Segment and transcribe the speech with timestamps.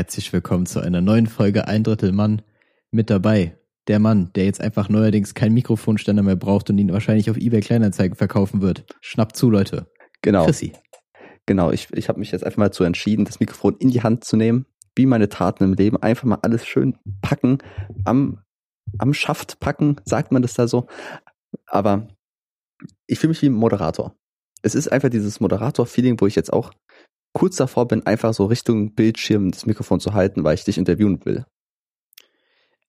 [0.00, 2.40] Herzlich willkommen zu einer neuen Folge Ein Drittel Mann
[2.90, 3.58] mit dabei.
[3.86, 7.60] Der Mann, der jetzt einfach neuerdings keinen Mikrofonständer mehr braucht und ihn wahrscheinlich auf eBay
[7.60, 8.86] Kleinanzeigen verkaufen wird.
[9.02, 9.92] Schnappt zu, Leute.
[10.22, 10.46] Genau.
[10.46, 10.72] Chrissy.
[11.44, 14.24] Genau, ich, ich habe mich jetzt einfach mal dazu entschieden, das Mikrofon in die Hand
[14.24, 14.64] zu nehmen,
[14.96, 17.58] wie meine Taten im Leben, einfach mal alles schön packen,
[18.06, 18.38] am,
[18.96, 20.86] am Schaft packen, sagt man das da so.
[21.66, 22.08] Aber
[23.06, 24.16] ich fühle mich wie ein Moderator.
[24.62, 26.72] Es ist einfach dieses Moderator-Feeling, wo ich jetzt auch
[27.32, 31.24] kurz davor bin, einfach so Richtung Bildschirm das Mikrofon zu halten, weil ich dich interviewen
[31.24, 31.44] will.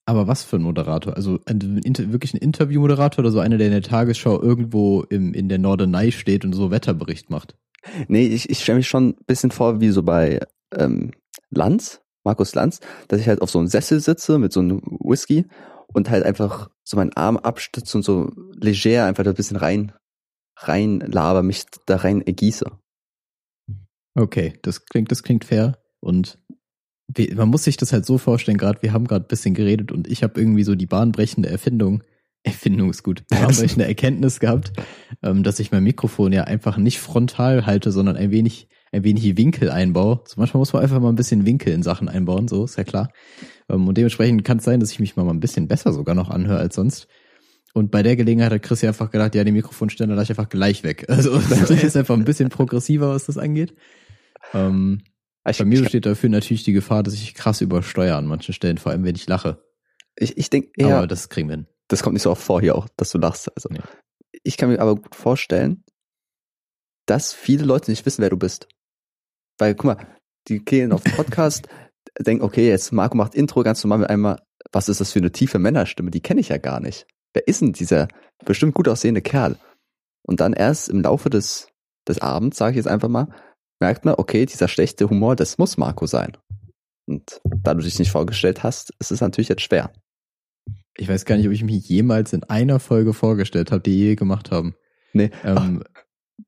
[0.05, 1.15] Aber was für ein Moderator?
[1.15, 1.79] Also ein,
[2.11, 6.11] wirklich ein Interviewmoderator oder so einer, der in der Tagesschau irgendwo im, in der Norderney
[6.11, 7.55] steht und so Wetterbericht macht?
[8.07, 10.39] Nee, ich, ich stelle mich schon ein bisschen vor, wie so bei
[10.75, 11.11] ähm,
[11.49, 15.45] Lanz, Markus Lanz, dass ich halt auf so einem Sessel sitze mit so einem Whisky
[15.87, 19.93] und halt einfach so meinen Arm abstütze und so leger einfach da ein bisschen rein,
[20.57, 22.65] rein laber, mich da rein ergieße.
[24.15, 26.37] Okay, das klingt, das klingt fair und
[27.35, 30.07] man muss sich das halt so vorstellen, gerade wir haben gerade ein bisschen geredet und
[30.07, 32.03] ich habe irgendwie so die bahnbrechende Erfindung,
[32.43, 34.73] Erfindung ist gut, bahnbrechende Erkenntnis gehabt,
[35.21, 39.37] ähm, dass ich mein Mikrofon ja einfach nicht frontal halte, sondern ein wenig, ein wenig
[39.37, 40.21] Winkel einbaue.
[40.25, 42.83] So manchmal muss man einfach mal ein bisschen Winkel in Sachen einbauen, so ist ja
[42.83, 43.09] klar.
[43.69, 46.29] Ähm, und dementsprechend kann es sein, dass ich mich mal ein bisschen besser sogar noch
[46.29, 47.07] anhöre als sonst.
[47.73, 50.49] Und bei der Gelegenheit hat Chris ja einfach gedacht, ja, die Mikrofonständer lasse ich einfach
[50.49, 51.05] gleich weg.
[51.09, 53.75] Also das ist einfach ein bisschen progressiver, was das angeht.
[54.53, 55.01] Ähm,
[55.47, 58.77] ich, bei mir besteht dafür natürlich die Gefahr, dass ich krass übersteuere an manchen Stellen,
[58.77, 59.63] vor allem wenn ich lache.
[60.15, 60.97] Ich, ich denke eher.
[60.97, 61.67] Aber das kriegen wir hin.
[61.87, 63.51] Das kommt nicht so oft vor hier auch, dass du lachst.
[63.55, 63.79] Also, nee.
[64.43, 65.83] Ich kann mir aber gut vorstellen,
[67.05, 68.67] dass viele Leute nicht wissen, wer du bist.
[69.57, 70.07] Weil, guck mal,
[70.47, 71.67] die gehen auf den Podcast,
[72.19, 74.41] denken, okay, jetzt Marco macht Intro ganz normal mit einmal,
[74.71, 76.11] was ist das für eine tiefe Männerstimme?
[76.11, 77.07] Die kenne ich ja gar nicht.
[77.33, 78.07] Wer ist denn dieser
[78.45, 79.57] bestimmt gut aussehende Kerl?
[80.23, 81.67] Und dann erst im Laufe des,
[82.07, 83.27] des Abends, sage ich jetzt einfach mal,
[83.79, 86.37] merkt man, okay, dieser schlechte Humor, das muss Marco sein.
[87.07, 89.91] Und da du dich nicht vorgestellt hast, ist es natürlich jetzt schwer.
[90.97, 94.15] Ich weiß gar nicht, ob ich mich jemals in einer Folge vorgestellt habe, die je
[94.15, 94.75] gemacht haben.
[95.13, 95.31] Nee.
[95.43, 95.83] Ähm,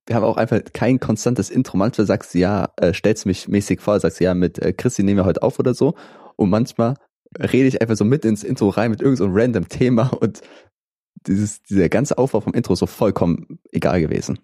[0.06, 1.78] wir haben auch einfach kein konstantes Intro.
[1.78, 4.74] Manchmal sagst du ja, äh, stellst du mich mäßig vor, sagst du ja, mit äh,
[4.74, 5.96] Christi nehmen wir heute auf oder so.
[6.36, 6.96] Und manchmal
[7.40, 10.42] rede ich einfach so mit ins Intro rein mit irgendeinem so random Thema und
[11.28, 14.40] dieses, dieser ganze Aufbau vom Intro so vollkommen egal gewesen.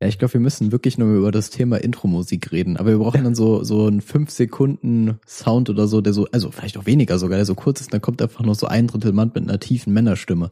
[0.00, 2.76] Ja, ich glaube, wir müssen wirklich nur über das Thema Intro-Musik reden.
[2.76, 6.50] Aber wir brauchen dann so, so einen 5 Sekunden Sound oder so, der so, also
[6.50, 9.12] vielleicht auch weniger sogar, der so kurz ist, dann kommt einfach nur so ein Drittel
[9.12, 10.50] Mann mit einer tiefen Männerstimme.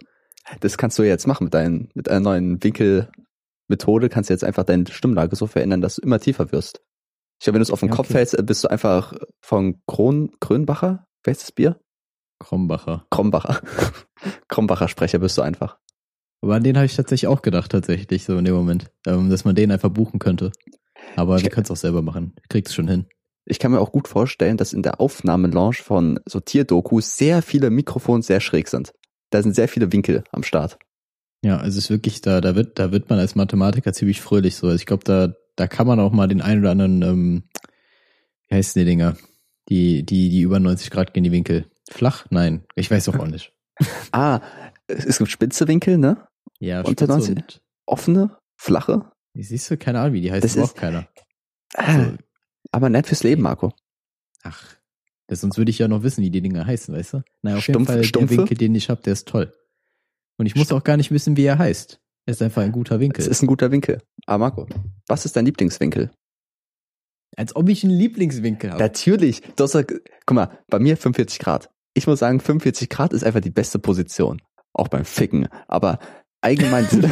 [0.60, 4.64] Das kannst du jetzt machen mit deinen, mit einer neuen Winkelmethode, kannst du jetzt einfach
[4.64, 6.80] deine Stimmlage so verändern, dass du immer tiefer wirst.
[7.38, 8.18] Ich glaube, wenn du es auf den ja, Kopf okay.
[8.18, 11.80] hältst, bist du einfach von Kron, Krönbacher, das Bier?
[12.42, 13.06] Krombacher.
[13.10, 13.60] Krombacher.
[14.48, 15.78] Krombacher Sprecher bist du einfach.
[16.40, 19.44] Aber an den habe ich tatsächlich auch gedacht, tatsächlich, so in dem Moment, ähm, dass
[19.44, 20.50] man den einfach buchen könnte.
[21.14, 22.34] Aber ich wir können es auch selber machen.
[22.48, 23.06] Kriegst schon hin.
[23.44, 27.70] Ich kann mir auch gut vorstellen, dass in der Aufnahmelounge von so Tierdokus sehr viele
[27.70, 28.92] Mikrofone sehr schräg sind.
[29.30, 30.78] Da sind sehr viele Winkel am Start.
[31.44, 34.56] Ja, also es ist wirklich, da, da wird, da wird man als Mathematiker ziemlich fröhlich
[34.56, 34.66] so.
[34.66, 37.42] Also ich glaube, da, da kann man auch mal den einen oder anderen, ähm,
[38.48, 39.16] wie heißen die Dinger?
[39.68, 41.66] Die, die, die über 90 Grad gehen, die Winkel.
[41.90, 42.26] Flach?
[42.30, 42.64] Nein.
[42.74, 43.52] Ich weiß doch auch nicht.
[44.12, 44.40] ah,
[44.86, 46.26] es gibt spitze Winkel, ne?
[46.58, 49.10] Ja, dann und offene, flache.
[49.34, 51.08] Wie siehst du, keine Ahnung, wie die heißt, das ist keiner.
[51.74, 52.16] Also,
[52.70, 53.72] aber nett fürs Leben, Marco.
[54.42, 54.76] Ach,
[55.26, 57.22] das, sonst würde ich ja noch wissen, wie die Dinger heißen, weißt du?
[57.42, 58.34] Naja, auf Stumpf, jeden Fall Stumpfe?
[58.34, 59.52] der Winkel, den ich habe, der ist toll.
[60.38, 62.00] Und ich muss auch gar nicht wissen, wie er heißt.
[62.26, 63.22] Er ist einfach ein guter Winkel.
[63.22, 64.02] Es ist ein guter Winkel.
[64.26, 64.66] Aber Marco,
[65.06, 66.10] was ist dein Lieblingswinkel?
[67.36, 68.82] Als ob ich einen Lieblingswinkel habe.
[68.82, 69.42] Natürlich.
[69.56, 69.76] Du hast,
[70.26, 71.70] guck mal, bei mir 45 Grad.
[71.94, 74.40] Ich muss sagen, 45 Grad ist einfach die beste Position.
[74.72, 75.48] Auch beim Ficken.
[75.68, 75.98] Aber
[76.40, 76.86] allgemein.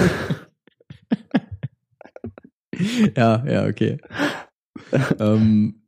[3.16, 3.98] ja, ja, okay.
[5.18, 5.82] ähm,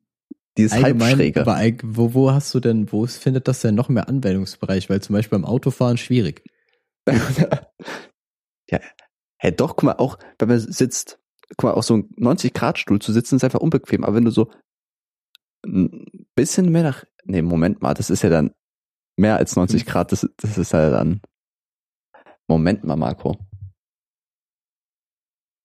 [0.56, 1.40] Dieses Halbschräge.
[1.40, 4.90] Aber wo, wo hast du denn, wo findet das denn noch mehr Anwendungsbereich?
[4.90, 6.44] Weil zum Beispiel beim Autofahren schwierig.
[8.70, 8.78] ja,
[9.38, 11.18] hey, doch, guck mal, auch wenn man sitzt,
[11.56, 14.04] guck mal, auf so einem 90-Grad-Stuhl zu sitzen, ist einfach unbequem.
[14.04, 14.50] Aber wenn du so
[15.64, 18.54] ein bisschen mehr nach, nee, Moment mal, das ist ja dann
[19.16, 21.20] mehr als 90 Grad, das, das ist ja dann
[22.48, 23.38] Moment mal, Marco.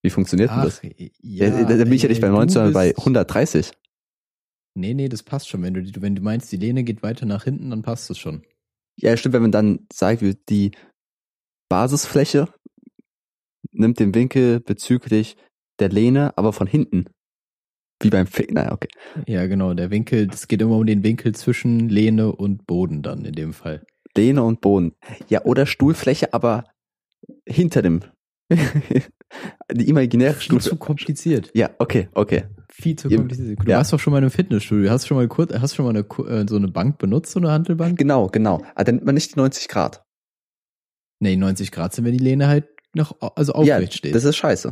[0.03, 1.11] Wie funktioniert Ach, denn das?
[1.19, 3.71] Ja, da, da bin ich ja nicht bei 19, sondern bei 130.
[4.75, 5.63] Nee, nee, das passt schon.
[5.63, 8.45] Wenn du, wenn du meinst, die Lehne geht weiter nach hinten, dann passt das schon.
[8.95, 10.71] Ja, stimmt, wenn man dann sagt, die
[11.69, 12.53] Basisfläche
[13.71, 15.35] nimmt den Winkel bezüglich
[15.79, 17.05] der Lehne, aber von hinten.
[18.01, 18.89] Wie beim Fick, naja, okay.
[19.25, 23.25] Ja, genau, der Winkel, es geht immer um den Winkel zwischen Lehne und Boden dann
[23.25, 23.85] in dem Fall.
[24.15, 24.93] Lehne und Boden.
[25.29, 26.65] Ja, oder Stuhlfläche, aber
[27.47, 28.01] hinter dem
[29.71, 30.69] die imaginäre Viel Stufe.
[30.69, 31.51] zu kompliziert.
[31.53, 32.45] Ja, okay, okay.
[32.71, 33.59] Viel zu kompliziert.
[33.63, 33.77] Du ja.
[33.77, 34.89] warst doch schon mal in einem Fitnessstudio.
[34.89, 37.51] Hast schon mal kurz, hast schon mal eine, äh, so eine Bank benutzt, so eine
[37.51, 37.97] Handelbank?
[37.97, 38.63] Genau, genau.
[38.75, 40.03] Aber dann nimmt man nicht die 90 Grad.
[41.19, 44.15] Nee, 90 Grad sind, wenn die Lehne halt noch, also aufrecht ja, steht.
[44.15, 44.71] das ist scheiße.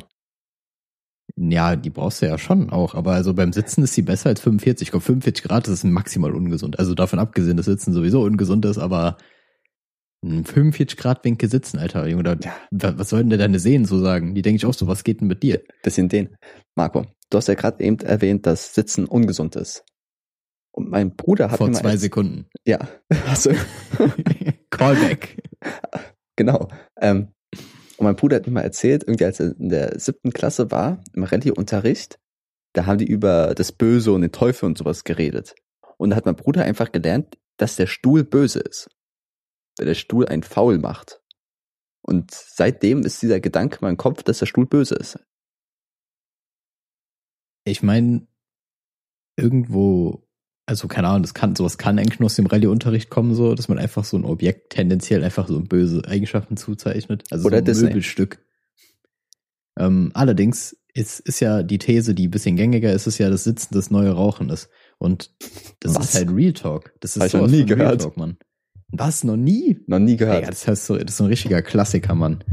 [1.37, 4.39] Ja, die brauchst du ja schon auch, aber also beim Sitzen ist sie besser als
[4.39, 4.87] 45.
[4.87, 6.79] Ich glaube, 45 Grad das ist maximal ungesund.
[6.79, 9.17] Also davon abgesehen, dass Sitzen sowieso ungesund ist, aber
[10.23, 12.55] ein 45 Grad Winkel sitzen, Alter, Junge, da, Ja.
[12.71, 14.33] wa- was sollten denn deine Sehnen so sagen?
[14.33, 15.61] Die denke ich auch so, was geht denn mit dir?
[15.83, 16.35] Bisschen den.
[16.75, 19.83] Marco, du hast ja gerade eben erwähnt, dass Sitzen ungesund ist.
[20.71, 22.47] Und mein Bruder hat Vor zwei erz- Sekunden.
[22.65, 22.79] Ja,
[23.27, 23.51] also,
[24.69, 25.37] Callback.
[26.35, 26.69] genau.
[26.99, 27.27] Ähm,
[27.97, 31.03] und mein Bruder hat mir mal erzählt, irgendwie als er in der siebten Klasse war,
[31.13, 32.19] im Rallye-Unterricht,
[32.73, 35.55] da haben die über das Böse und den Teufel und sowas geredet.
[35.97, 38.89] Und da hat mein Bruder einfach gelernt, dass der Stuhl böse ist.
[39.77, 41.21] Weil der Stuhl ein Faul macht.
[42.01, 45.17] Und seitdem ist dieser Gedanke in meinem Kopf, dass der Stuhl böse ist.
[47.63, 48.27] Ich meine,
[49.37, 50.24] irgendwo,
[50.65, 53.67] also keine Ahnung, das kann, sowas kann eigentlich nur aus dem Rallye-Unterricht kommen, so, dass
[53.67, 57.23] man einfach so ein Objekt tendenziell einfach so böse Eigenschaften zuzeichnet.
[57.29, 57.87] Also Oder so ein Disney.
[57.89, 58.39] Möbelstück.
[59.77, 63.43] Ähm, allerdings ist, ist ja die These, die ein bisschen gängiger ist, ist ja, dass
[63.43, 64.69] Sitzen das neue Rauchen ist.
[64.97, 65.31] Und
[65.81, 66.05] das Was?
[66.05, 66.93] ist halt Real Talk.
[67.01, 68.01] Das ist Hab ich noch nie von Real gehört.
[68.01, 68.37] Talk, Mann.
[68.87, 69.23] Was?
[69.23, 69.81] Noch nie?
[69.87, 70.43] Noch nie gehört.
[70.43, 72.43] Ja, das heißt so, das ist so ein richtiger Klassiker, Mann.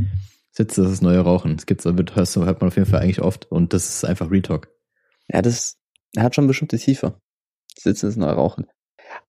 [0.51, 1.57] Sitze, das ist neue Rauchen.
[1.57, 3.51] Das gibt's, hörst du, hört man auf jeden Fall eigentlich oft.
[3.51, 4.69] Und das ist einfach Real Talk.
[5.29, 5.79] Ja, das,
[6.19, 7.15] hat schon bestimmte Tiefe.
[7.79, 8.67] Sitzen ist neu Rauchen.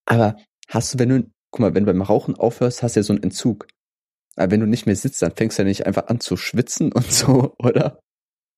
[0.05, 0.37] Aber
[0.67, 3.13] hast du, wenn du, guck mal, wenn du beim Rauchen aufhörst, hast du ja so
[3.13, 3.67] einen Entzug.
[4.35, 6.91] Aber wenn du nicht mehr sitzt, dann fängst du ja nicht einfach an zu schwitzen
[6.91, 7.99] und so, oder?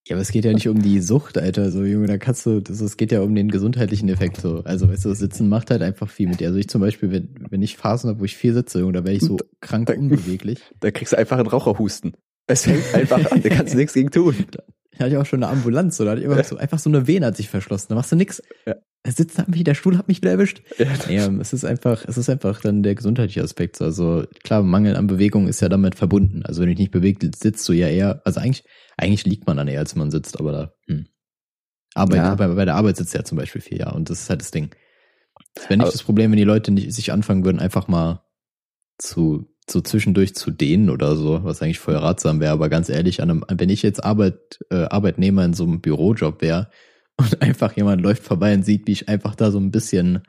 [0.08, 1.72] Ja, aber es geht ja nicht um die Sucht, Alter.
[1.72, 4.40] So, Junge, da kannst du, das, es geht ja um den gesundheitlichen Effekt.
[4.40, 4.62] So.
[4.62, 6.46] Also, weißt du, das Sitzen macht halt einfach viel mit dir.
[6.46, 9.04] Also ich zum Beispiel, wenn, wenn ich Phasen habe, wo ich viel sitze, Junge, da
[9.04, 10.60] werde ich so krank unbeweglich.
[10.78, 12.16] Da kriegst du einfach einen Raucherhusten.
[12.46, 14.46] Es fängt einfach an, da kannst du nichts gegen tun.
[14.98, 17.06] Da hatte ich auch schon eine Ambulanz, da hatte ich immer so, einfach so eine
[17.06, 17.86] Vene hat sich verschlossen.
[17.90, 18.42] Da machst du nix.
[18.66, 18.74] Ja.
[19.04, 20.62] Der Sitz hat mich, der Stuhl hat mich wieder erwischt.
[20.78, 23.80] Ja, Ja, es ist einfach, es ist einfach dann der gesundheitliche Aspekt.
[23.80, 26.42] Also klar, Mangel an Bewegung ist ja damit verbunden.
[26.44, 28.64] Also wenn du dich nicht bewegt, sitzt du ja eher, also eigentlich,
[28.96, 31.06] eigentlich liegt man dann eher, als man sitzt, aber da, hm.
[31.94, 32.32] Arbeit, Ja.
[32.32, 33.90] aber bei der Arbeit sitzt ja zum Beispiel viel, ja.
[33.92, 34.74] Und das ist halt das Ding.
[35.54, 38.22] Das wäre nicht Aber- das Problem, wenn die Leute nicht sich anfangen würden, einfach mal
[38.98, 42.52] zu, so zwischendurch zu dehnen oder so, was eigentlich voll ratsam wäre.
[42.52, 46.70] Aber ganz ehrlich, einem, wenn ich jetzt Arbeit, äh, Arbeitnehmer in so einem Bürojob wäre
[47.16, 50.22] und einfach jemand läuft vorbei und sieht, wie ich einfach da so ein bisschen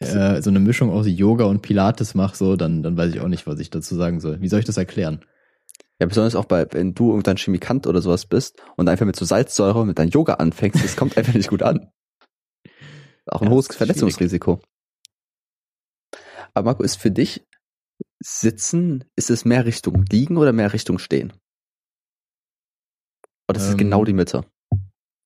[0.00, 3.28] äh, so eine Mischung aus Yoga und Pilates mache, so, dann, dann weiß ich auch
[3.28, 4.40] nicht, was ich dazu sagen soll.
[4.40, 5.24] Wie soll ich das erklären?
[6.00, 9.24] Ja, besonders auch bei, wenn du irgendein Chemikant oder sowas bist und einfach mit so
[9.24, 11.92] Salzsäure mit deinem Yoga anfängst, das kommt einfach nicht gut an.
[13.26, 14.60] Auch ein Ja, hohes Verletzungsrisiko.
[16.54, 17.46] Aber Marco, ist für dich
[18.22, 21.32] Sitzen, ist es mehr Richtung Liegen oder mehr Richtung Stehen?
[23.48, 24.44] Oder ist es Ähm, genau die Mitte?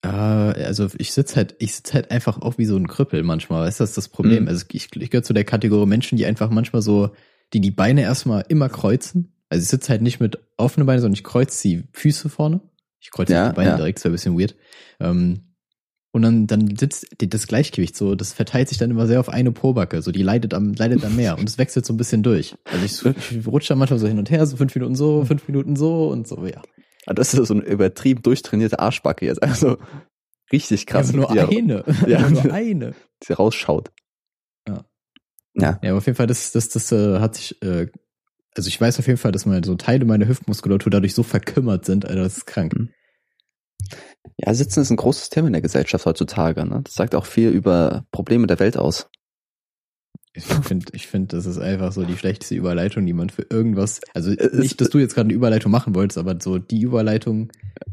[0.03, 3.67] Äh, also ich sitze halt, ich sitze halt einfach auch wie so ein Krüppel manchmal,
[3.67, 4.45] weißt du, das ist das Problem.
[4.45, 4.49] Mhm.
[4.49, 7.11] Also ich, ich gehöre zu der Kategorie Menschen, die einfach manchmal so,
[7.53, 9.33] die die Beine erstmal immer kreuzen.
[9.49, 12.61] Also ich sitze halt nicht mit offenen Beinen, sondern ich kreuze die Füße vorne.
[13.01, 13.77] Ich kreuze Ja, die Beine ja.
[13.77, 14.57] direkt, ist ein bisschen weird.
[14.99, 15.46] Ähm,
[16.17, 19.53] und dann, dann sitzt das Gleichgewicht so, das verteilt sich dann immer sehr auf eine
[19.53, 22.57] Probacke, so die leidet am, leidet dann mehr und es wechselt so ein bisschen durch.
[22.65, 25.47] Also ich, ich rutsche dann manchmal so hin und her, so fünf Minuten so, fünf
[25.47, 26.63] Minuten so und so, ja.
[27.05, 29.43] Ah, Das ist so eine übertrieben durchtrainierte Arschbacke jetzt.
[29.43, 29.77] Also
[30.51, 31.11] richtig krass.
[31.11, 31.85] aber nur die, eine.
[32.09, 32.29] Ja.
[32.31, 32.95] Nur eine.
[33.29, 33.93] die rausschaut.
[34.67, 34.85] Ja.
[35.55, 35.79] Ja.
[35.83, 37.89] Ja, aber auf jeden Fall, das, das, das äh, hat sich, äh,
[38.57, 41.85] also ich weiß auf jeden Fall, dass meine so Teile meiner Hüftmuskulatur dadurch so verkümmert
[41.85, 42.75] sind, Alter, das ist krank.
[42.75, 42.89] Mhm.
[44.39, 46.65] Ja, Sitzen ist ein großes Thema in der Gesellschaft heutzutage.
[46.65, 46.81] Ne?
[46.85, 49.09] Das sagt auch viel über Probleme der Welt aus.
[50.35, 54.01] Ich finde, ich finde, das ist einfach so die schlechteste Überleitung, die man für irgendwas,
[54.13, 57.51] also Es- nicht, dass du jetzt gerade eine Überleitung machen wolltest, aber so die Überleitung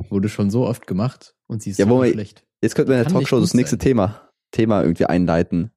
[0.10, 2.44] wurde schon so oft gemacht und sie ist Ja, so wir- schlecht.
[2.62, 3.80] Jetzt könnten wir in der Talkshow das nächste sein.
[3.80, 5.72] Thema, Thema irgendwie einleiten.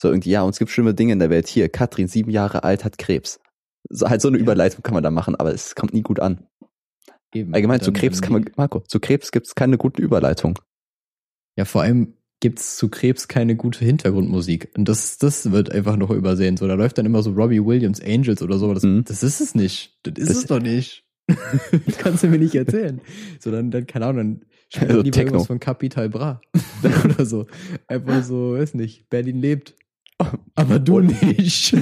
[0.00, 1.48] So irgendwie, ja, uns gibt schlimme Dinge in der Welt.
[1.48, 3.40] Hier, Katrin, sieben Jahre alt, hat Krebs.
[3.90, 4.42] So, halt so eine Ja.
[4.44, 6.46] Überleitung kann man da machen, aber es kommt nie gut an.
[7.34, 7.54] Eben.
[7.54, 10.58] Allgemein zu Krebs kann man, die- Marco, zu Krebs gibt's keine guten Überleitung.
[11.56, 14.70] Ja, vor allem gibt's zu Krebs keine gute Hintergrundmusik.
[14.76, 16.56] Und das, das wird einfach noch übersehen.
[16.56, 19.04] So, da läuft dann immer so Robbie Williams Angels oder so, das, Mhm.
[19.04, 19.98] das ist es nicht.
[20.04, 21.04] Das ist Das- es doch nicht.
[21.86, 23.00] das kannst du mir nicht erzählen.
[23.40, 25.28] So, dann, dann keine Ahnung, dann spielt Also lieber Techno.
[25.32, 26.40] irgendwas von Capital Bra.
[27.04, 27.46] oder so.
[27.88, 29.74] Einfach so, weiß nicht, Berlin lebt.
[30.54, 31.74] Aber du nicht.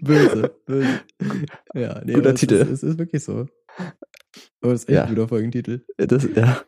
[0.00, 1.00] Böse, böse.
[1.74, 2.54] Ja, nee, Guter aber es Titel.
[2.54, 3.46] Ist, ist wirklich so.
[4.60, 5.04] Aber es ist echt Ja.
[5.04, 5.84] ein guter Folgentitel.
[5.96, 6.62] Das, ja.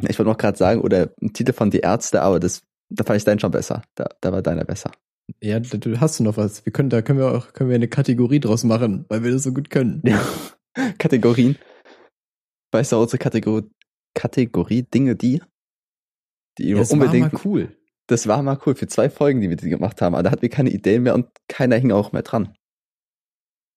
[0.00, 3.18] Ich wollte noch gerade sagen, oder ein Titel von Die Ärzte, aber das, da fand
[3.18, 3.82] ich deinen schon besser.
[3.94, 4.90] Da, da war deiner besser.
[5.40, 6.66] Ja, da- hast du noch was.
[6.66, 9.44] Wir können, da können wir auch, können wir eine Kategorie draus machen, weil wir das
[9.44, 10.02] so gut können.
[10.04, 10.22] Ja.
[10.98, 11.56] Kategorien.
[12.72, 13.70] Weißt du, unsere Kategorie,
[14.14, 15.40] Kategorie Dinge, die,
[16.58, 17.32] die Ja, das unbedingt.
[17.32, 17.76] war mal cool.
[18.06, 20.14] Das war mal cool für zwei Folgen, die wir die gemacht haben.
[20.14, 22.54] Aber da hatten wir keine Ideen mehr und keiner hing auch mehr dran.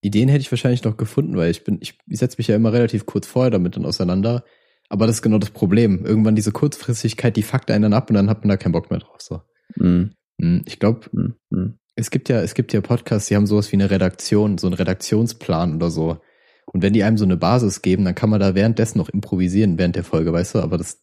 [0.02, 2.72] Ideen hätte ich wahrscheinlich noch gefunden, weil ich bin, ich, ich setze mich ja immer
[2.74, 4.44] relativ kurz vorher damit dann auseinander.
[4.90, 6.06] Aber das ist genau das Problem.
[6.06, 8.90] Irgendwann diese Kurzfristigkeit, die fuckt einen dann ab und dann hat man da keinen Bock
[8.90, 9.20] mehr drauf.
[9.20, 9.42] So.
[10.40, 11.36] Hm, Ich glaube, Mhm.
[11.50, 11.80] Mhm.
[11.96, 14.76] es gibt ja, es gibt ja Podcasts, die haben sowas wie eine Redaktion, so einen
[14.76, 16.20] Redaktionsplan oder so.
[16.72, 19.78] Und wenn die einem so eine Basis geben, dann kann man da währenddessen noch improvisieren
[19.78, 20.60] während der Folge, weißt du?
[20.60, 21.02] Aber das,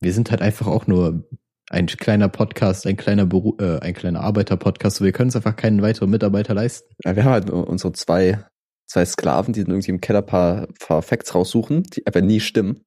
[0.00, 1.28] wir sind halt einfach auch nur
[1.70, 5.00] ein kleiner Podcast, ein kleiner Beru äh, ein kleiner Arbeiter-Podcast.
[5.00, 6.92] Wir können es einfach keinen weiteren Mitarbeiter leisten.
[7.04, 8.44] Ja, wir haben halt unsere zwei,
[8.88, 12.82] zwei Sklaven, die dann irgendwie im Keller paar, paar Facts raussuchen, die aber nie stimmen.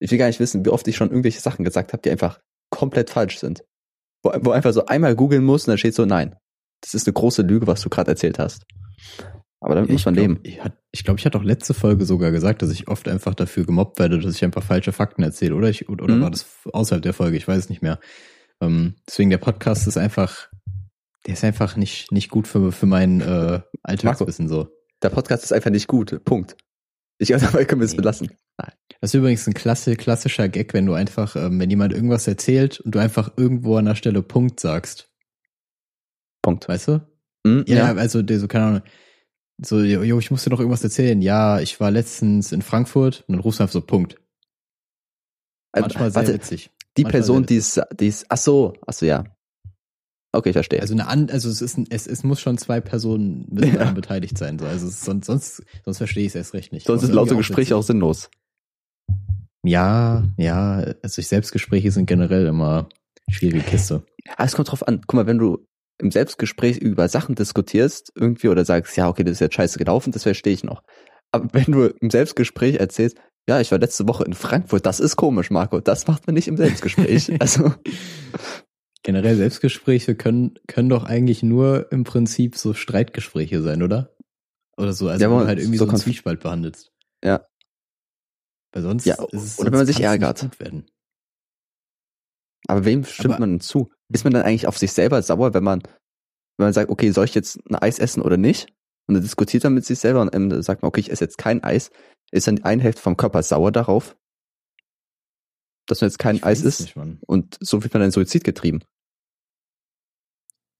[0.00, 2.40] Ich will gar nicht wissen, wie oft ich schon irgendwelche Sachen gesagt habe, die einfach
[2.70, 3.64] komplett falsch sind.
[4.24, 6.34] Wo, wo einfach so einmal googeln muss und dann steht so, nein,
[6.80, 8.64] das ist eine große Lüge, was du gerade erzählt hast.
[9.64, 10.40] Aber damit muss man glaub, leben.
[10.42, 13.34] Ich, hat- ich glaube, ich hatte auch letzte Folge sogar gesagt, dass ich oft einfach
[13.34, 15.54] dafür gemobbt werde, dass ich einfach falsche Fakten erzähle.
[15.54, 16.20] Oder ich, oder, Mhm.
[16.22, 17.36] war das außerhalb der Folge?
[17.36, 18.00] Ich weiß es nicht mehr.
[18.60, 20.48] Ähm, deswegen der Podcast ist einfach,
[21.26, 24.68] der ist einfach nicht, nicht gut für, für mein äh, Alltagswissen so.
[25.02, 26.20] Der Podcast ist einfach nicht gut.
[26.24, 26.56] Punkt.
[27.18, 28.30] Ich glaube, dabei können wir es belassen.
[28.56, 32.80] Das ist übrigens ein klasse, klassischer Gag, wenn du einfach, ähm, wenn jemand irgendwas erzählt
[32.80, 35.08] und du einfach irgendwo an der Stelle Punkt sagst.
[36.42, 36.68] Punkt.
[36.68, 37.00] Weißt du?
[37.44, 38.82] Mhm, Ja, also der so, keine Ahnung.
[39.64, 41.20] So, jo, ich musste noch irgendwas erzählen.
[41.22, 44.16] Ja, ich war letztens in Frankfurt und dann rufst du einfach so Punkt.
[45.72, 46.70] Also, Manchmal sehr warte, witzig.
[46.96, 49.24] die manchmal Person, die ist, die ist, ach so, ach so, ja.
[50.34, 50.80] Okay, ich verstehe.
[50.80, 53.90] Also eine an, also es ist ein, es, es muss schon zwei Personen müssen Ja.
[53.92, 54.58] beteiligt sein.
[54.58, 54.64] So.
[54.66, 56.86] Also es sonst, sonst, sonst verstehe ich es erst recht nicht.
[56.86, 58.30] Sonst Aber ist laute irgendwie Gespräche auch sinnlos.
[59.62, 62.88] Ja, ja, also Selbstgespräche sind generell immer
[63.30, 64.04] schwierige Kiste.
[64.36, 65.02] Aber es kommt drauf an.
[65.06, 65.66] Guck mal, wenn du
[66.02, 70.12] im Selbstgespräch über Sachen diskutierst, irgendwie, oder sagst, ja, okay, das ist jetzt scheiße gelaufen,
[70.12, 70.82] das verstehe ich noch.
[71.30, 73.16] Aber wenn du im Selbstgespräch erzählst,
[73.48, 75.80] ja, ich war letzte Woche in Frankfurt, das ist komisch, Marco.
[75.80, 77.32] Das macht man nicht im Selbstgespräch.
[77.40, 77.72] also,
[79.02, 84.14] Generell Selbstgespräche können, können doch eigentlich nur im Prinzip so Streitgespräche sein, oder?
[84.76, 86.92] Oder so, also Ja, aber du halt irgendwie so so, einen Zwiespalt behandelst.
[87.24, 87.46] Ja.
[88.72, 90.40] Weil sonst Ja, ist es, oder wenn man sich ärgert.
[90.40, 90.86] Gut werden.
[92.68, 93.90] Aber wem stimmt Aber- man denn zu?
[94.12, 95.82] Ist man dann eigentlich auf sich selber sauer, wenn man,
[96.58, 98.68] wenn man sagt, okay, soll ich jetzt ein Eis essen oder nicht?
[99.08, 101.38] Und dann diskutiert man mit sich selber und ähm, sagt man, okay, ich esse jetzt
[101.38, 101.90] kein Eis.
[102.30, 104.16] Ist dann die eine Hälfte vom Körper sauer darauf,
[105.86, 106.94] dass man jetzt kein Ich Eis isst?
[107.26, 108.80] Und so wird man dann Suizid getrieben.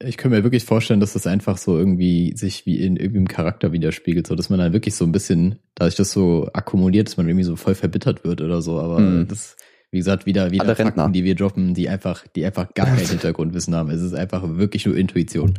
[0.04, 3.70] Ich könnte mir wirklich vorstellen, dass das einfach so irgendwie sich wie in irgendeinem Charakter
[3.72, 7.28] widerspiegelt, so dass man dann wirklich so ein bisschen, dadurch das so akkumuliert, dass man
[7.28, 8.80] irgendwie so voll verbittert wird oder so.
[8.80, 9.28] Aber Mhm.
[9.28, 9.56] das,
[9.92, 11.10] wie gesagt, wieder wieder Alle Fakten, Rentner.
[11.10, 13.90] die wir droppen, die einfach, die einfach gar kein Hintergrundwissen haben.
[13.90, 15.58] Es ist einfach wirklich nur Intuition.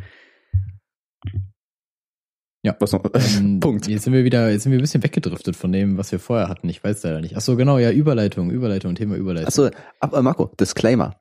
[2.79, 3.03] Was noch?
[3.13, 3.87] Ähm, Punkt.
[3.87, 6.49] Jetzt sind wir wieder, jetzt sind wir ein bisschen weggedriftet von dem, was wir vorher
[6.49, 6.67] hatten.
[6.69, 7.35] Ich weiß leider nicht.
[7.35, 9.47] Ach so, genau, ja, Überleitung, Überleitung, Thema Überleitung.
[9.47, 11.19] Achso, aber Marco, Disclaimer.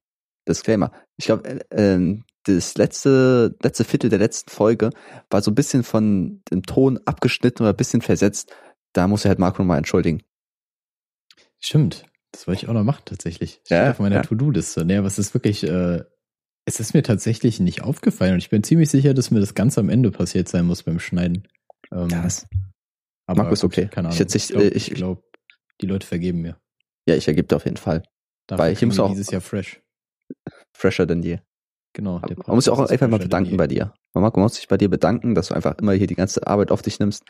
[0.49, 0.93] Disclaimer.
[1.17, 4.91] Ich glaube, äh, ähm, das letzte, letzte Viertel der letzten Folge
[5.31, 8.53] war so ein bisschen von dem Ton abgeschnitten oder ein bisschen versetzt.
[8.93, 10.23] Da muss ich halt Marco nochmal entschuldigen.
[11.61, 12.05] Stimmt.
[12.33, 13.61] Das wollte ich auch noch machen, tatsächlich.
[13.65, 14.23] Steht Ja, auf meiner ja.
[14.23, 14.81] To-Do-Liste.
[14.83, 16.03] Aber es ist wirklich, äh,
[16.65, 19.77] es ist mir tatsächlich nicht aufgefallen und ich bin ziemlich sicher, dass mir das ganz
[19.79, 21.47] am Ende passiert sein muss beim Schneiden.
[21.93, 22.47] Ähm, Das,
[23.27, 23.89] aber Marco ist okay.
[23.91, 24.21] Keine Ahnung.
[24.27, 25.23] Ich ich glaube, äh, ich- glaub,
[25.81, 26.57] die Leute vergeben mir.
[27.07, 28.03] ja, ich ergebe auf jeden Fall.
[28.49, 29.81] Dafür Weil kriegen muss auch- dieses Jahr fresh.
[30.73, 31.39] Fresher denn je.
[31.95, 32.21] Genau.
[32.21, 33.57] Der man muss sich auch einfach mal bedanken je.
[33.57, 33.93] bei dir.
[34.15, 36.71] Marco, man muss sich bei dir bedanken, dass du einfach immer hier die ganze Arbeit
[36.71, 37.25] auf dich nimmst,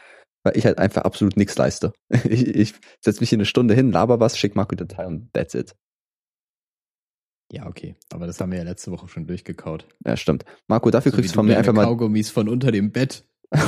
[0.44, 1.92] weil ich halt einfach absolut nichts leiste.
[2.24, 5.32] Ich, ich setze mich hier eine Stunde hin, laber was, schick Marco die Datei und
[5.32, 5.74] that's it.
[7.50, 7.96] Ja, okay.
[8.12, 9.86] Aber das haben wir ja letzte Woche schon durchgekaut.
[10.06, 10.44] Ja, stimmt.
[10.68, 13.26] Marco, dafür So kriegst du von mir einfach mal Kaugummis von unter dem Bett.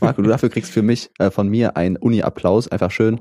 [0.00, 2.68] Marco, du dafür kriegst für mich, äh, von mir einen Uni-Applaus.
[2.68, 3.20] Einfach schön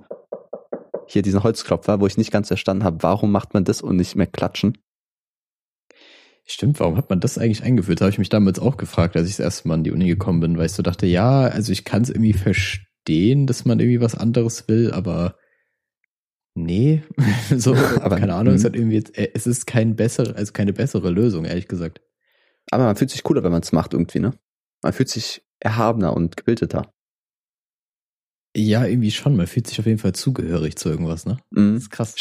[1.08, 4.16] hier diesen Holzklopfer, wo ich nicht ganz verstanden habe, warum macht man das und nicht
[4.16, 4.78] mehr klatschen.
[6.48, 8.02] Stimmt, warum hat man das eigentlich eingeführt?
[8.02, 10.08] Da habe ich mich damals auch gefragt, als ich das erste Mal an die Uni
[10.08, 13.80] gekommen bin, weil ich so dachte, ja, also ich kann es irgendwie verstehen, dass man
[13.80, 15.38] irgendwie was anderes will, aber
[16.54, 17.04] nee,
[17.56, 18.68] so, Aber, keine Ahnung, es mhm.
[18.68, 22.02] hat irgendwie jetzt, äh, es ist kein bessere, also keine bessere Lösung, ehrlich gesagt.
[22.72, 24.34] Aber man fühlt sich cooler, wenn man es macht irgendwie, ne?
[24.84, 26.92] Man fühlt sich erhabener und gebildeter.
[28.56, 31.38] Ja, irgendwie schon, man fühlt sich auf jeden Fall zugehörig zu irgendwas, ne?
[31.52, 31.76] Das Mhm.
[31.78, 32.16] ist krass.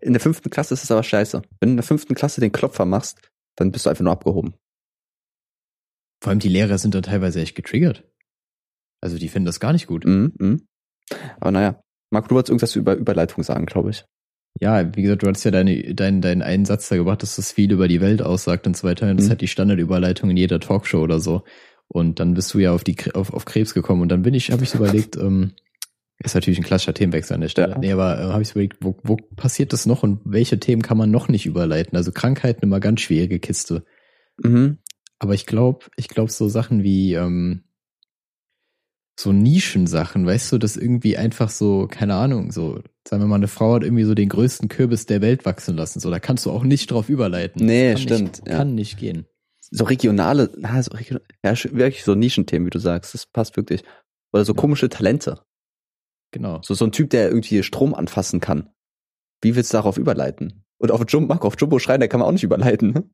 [0.00, 1.42] In der fünften Klasse ist es aber scheiße.
[1.60, 4.54] Wenn du in der fünften Klasse den Klopfer machst, dann bist du einfach nur abgehoben.
[6.22, 8.04] Vor allem die Lehrer sind da teilweise echt getriggert.
[9.00, 10.04] Also die finden das gar nicht gut.
[10.04, 10.66] Mhm, mhm.
[11.38, 11.80] Aber naja,
[12.10, 14.04] Marco, du wolltest irgendwas über Überleitung sagen, glaube ich.
[14.60, 17.52] Ja, wie gesagt, du hattest ja deine, deinen, deinen einen Satz da gebracht, dass das
[17.52, 19.10] viel über die Welt aussagt und so weiter.
[19.10, 19.30] Und das Mhm.
[19.32, 21.42] hat die Standardüberleitung in jeder Talkshow oder so.
[21.88, 24.50] Und dann bist du ja auf die auf, auf Krebs gekommen und dann bin ich,
[24.52, 25.52] habe ich so überlegt, ähm,
[26.24, 27.72] ist natürlich ein klassischer Themenwechsel an der Stelle.
[27.72, 27.78] Ja.
[27.78, 30.96] Nee, aber äh, habe ich überlegt, wo, wo passiert das noch und welche Themen kann
[30.96, 31.96] man noch nicht überleiten?
[31.96, 33.84] Also Krankheiten immer ganz schwierige Kiste.
[34.42, 34.78] Mhm.
[35.18, 37.64] Aber ich glaube, ich glaube so Sachen wie ähm,
[39.18, 43.48] so Nischensachen, weißt du, das irgendwie einfach so, keine Ahnung, so, sagen wir mal, eine
[43.48, 46.00] Frau hat irgendwie so den größten Kürbis der Welt wachsen lassen.
[46.00, 47.64] So, da kannst du auch nicht drauf überleiten.
[47.64, 48.56] Nee, kann stimmt, Nicht, ja.
[48.56, 49.26] Kann nicht gehen.
[49.70, 53.14] So regionale, na, so region, ja, wirklich so Nischenthemen, wie du sagst.
[53.14, 53.82] Das passt wirklich.
[54.32, 55.40] Oder so komische Talente.
[56.34, 56.58] Genau.
[56.62, 58.68] So, so ein Typ, der irgendwie Strom anfassen kann.
[59.40, 60.64] Wie willst du darauf überleiten?
[60.78, 62.90] Und auf Jumbo, Marco, auf Jumbo Schreiner kann man auch nicht überleiten.
[62.90, 63.10] Ne?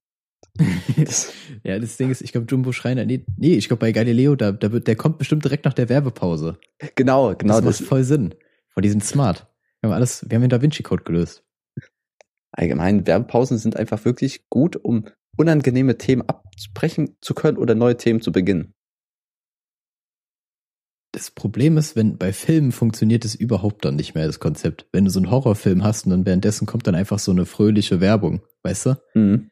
[0.96, 1.30] Das,
[1.62, 4.52] ja, das Ding ist, ich glaube, Jumbo Schreiner, nee, nee ich glaube bei Galileo, da,
[4.52, 6.58] da wird, der kommt bestimmt direkt nach der Werbepause.
[6.94, 7.56] genau, genau.
[7.56, 8.34] das macht Das, voll Sinn.
[8.74, 9.46] Weil die sind smart.
[9.80, 11.44] Wir haben alles, wir haben den Da Vinci Code gelöst.
[12.52, 15.04] allgemein, Werbepausen sind einfach wirklich gut, um
[15.36, 18.72] unangenehme Themen absprechen zu können oder neue Themen zu beginnen.
[21.12, 24.86] Das Problem ist, wenn bei Filmen funktioniert es überhaupt dann nicht mehr, das Konzept.
[24.92, 28.00] Wenn du so einen Horrorfilm hast und dann währenddessen kommt dann einfach so eine fröhliche
[28.00, 29.02] Werbung, weißt du?
[29.14, 29.50] Mhm.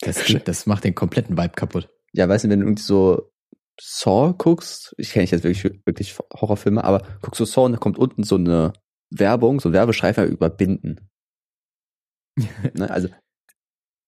[0.00, 1.88] Das, das macht den kompletten Vibe kaputt.
[2.12, 3.32] Ja, weißt du, wenn du irgendwie so
[3.80, 7.98] Saw guckst, ich kenne jetzt wirklich, wirklich Horrorfilme, aber guckst du Saw und da kommt
[7.98, 8.72] unten so eine
[9.10, 11.08] Werbung, so ein Werbestreifen überbinden.
[12.74, 13.08] ne, also,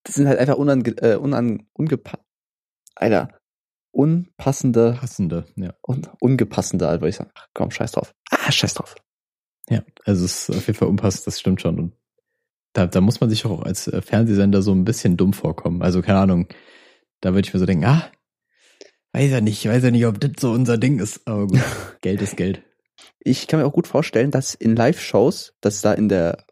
[0.04, 2.18] das sind halt einfach unange äh, unan ungepa
[2.94, 3.39] Alter,
[3.92, 5.74] unpassende Passende, ja.
[5.82, 8.14] und ungepassende, ich sagen, ach komm, scheiß drauf.
[8.30, 8.94] Ah, scheiß drauf.
[9.68, 11.78] Ja, also es ist auf jeden Fall unpassend, das stimmt schon.
[11.78, 11.92] Und
[12.72, 15.82] da, da muss man sich auch als äh, Fernsehsender so ein bisschen dumm vorkommen.
[15.82, 16.48] Also keine Ahnung,
[17.20, 18.10] da würde ich mir so denken, ah,
[19.12, 21.26] weiß ja nicht, weiß ja nicht, ob das so unser Ding ist.
[21.26, 21.60] Aber gut,
[22.00, 22.62] Geld ist Geld.
[23.20, 26.44] Ich kann mir auch gut vorstellen, dass in Live-Shows, dass da in der,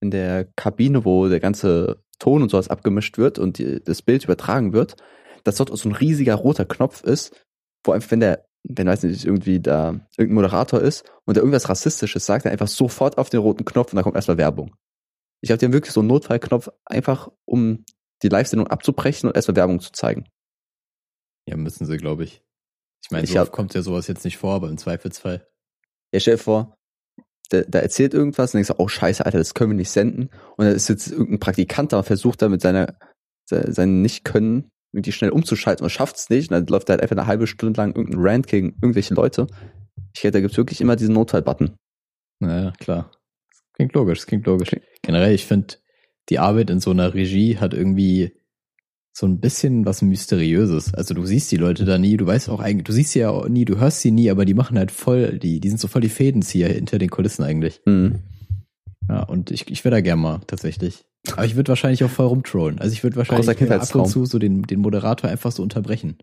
[0.00, 4.24] in der Kabine, wo der ganze Ton und sowas abgemischt wird und die, das Bild
[4.24, 4.96] übertragen wird,
[5.46, 7.44] dass dort so ein riesiger roter Knopf ist,
[7.84, 11.68] wo einfach, wenn der, wenn weiß nicht, irgendwie da irgendein Moderator ist und der irgendwas
[11.68, 14.74] Rassistisches sagt, er einfach sofort auf den roten Knopf und dann kommt erstmal Werbung.
[15.42, 17.84] Ich die haben wirklich so einen Notfallknopf, einfach um
[18.22, 20.26] die Live-Sendung abzubrechen und erstmal Werbung zu zeigen.
[21.48, 22.42] Ja, müssen sie, glaube ich.
[23.04, 25.46] Ich meine, Ich so kommt ja sowas jetzt nicht vor, aber im Zweifelsfall.
[26.12, 26.76] Ja, stell dir vor,
[27.50, 30.30] da, da erzählt irgendwas und denkst du, oh scheiße, Alter, das können wir nicht senden.
[30.56, 32.98] Und dann ist jetzt irgendein Praktikant da und versucht da mit seiner,
[33.48, 36.50] se- seinem Nicht-Können irgendwie schnell umzuschalten und schafft es nicht.
[36.50, 39.46] Und dann läuft da halt einfach eine halbe Stunde lang irgendein Rant gegen irgendwelche Leute.
[40.14, 41.76] Ich glaube, da gibt's wirklich immer diesen Notfall-Button.
[42.40, 43.10] Naja, klar.
[43.50, 44.70] Das klingt logisch, das klingt logisch.
[45.02, 45.76] Generell, ich finde,
[46.28, 48.32] die Arbeit in so einer Regie hat irgendwie
[49.12, 50.92] so ein bisschen was Mysteriöses.
[50.92, 53.48] Also du siehst die Leute da nie, du weißt auch eigentlich, du siehst sie ja
[53.48, 56.02] nie, du hörst sie nie, aber die machen halt voll, die, die sind so voll
[56.02, 57.80] die Fädenzieher hinter den Kulissen eigentlich.
[57.86, 58.20] Mhm.
[59.08, 61.04] Ja, und ich, ich wäre da gern mal, tatsächlich.
[61.32, 62.78] Aber ich würde wahrscheinlich auch voll rumtrollen.
[62.78, 66.18] Also ich würde wahrscheinlich ab und zu so den, den Moderator einfach so unterbrechen.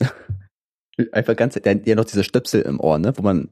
[1.12, 3.50] Einfach ganz, der hat ja noch diese Stöpsel im Ohr, ne, wo man,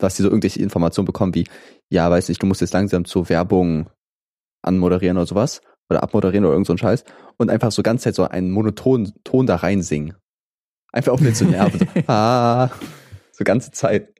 [0.00, 1.46] was die so irgendwelche Informationen bekommen wie,
[1.88, 3.88] ja, weiß nicht, du musst jetzt langsam zur Werbung
[4.62, 7.04] anmoderieren oder sowas oder abmoderieren oder irgend so ein Scheiß
[7.36, 10.16] und einfach so ganz Zeit so einen monotonen Ton da reinsingen.
[10.92, 11.78] Einfach um den zu nerven.
[11.94, 12.70] so, ah,
[13.32, 14.12] so ganze Zeit.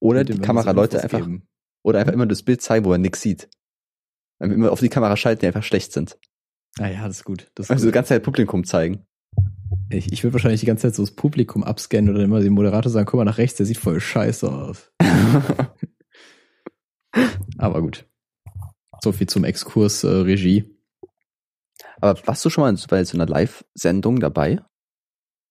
[0.00, 1.48] Oder die Kameraleute einfach, geben.
[1.82, 3.48] oder einfach immer das Bild zeigen, wo er nix sieht.
[4.38, 6.18] Einfach immer auf die Kamera schalten, die einfach schlecht sind.
[6.78, 7.50] Ah ja, das ist gut.
[7.54, 7.94] Das ist Also die gut.
[7.94, 9.04] ganze Zeit Publikum zeigen.
[9.90, 12.90] Ich, ich würde wahrscheinlich die ganze Zeit so das Publikum abscannen oder immer dem Moderator
[12.90, 14.92] sagen, guck mal nach rechts, der sieht voll scheiße aus.
[17.58, 18.06] Aber gut.
[19.02, 20.64] So viel zum Exkurs äh, Regie.
[22.00, 24.60] Aber warst du schon mal bei so einer Live-Sendung dabei?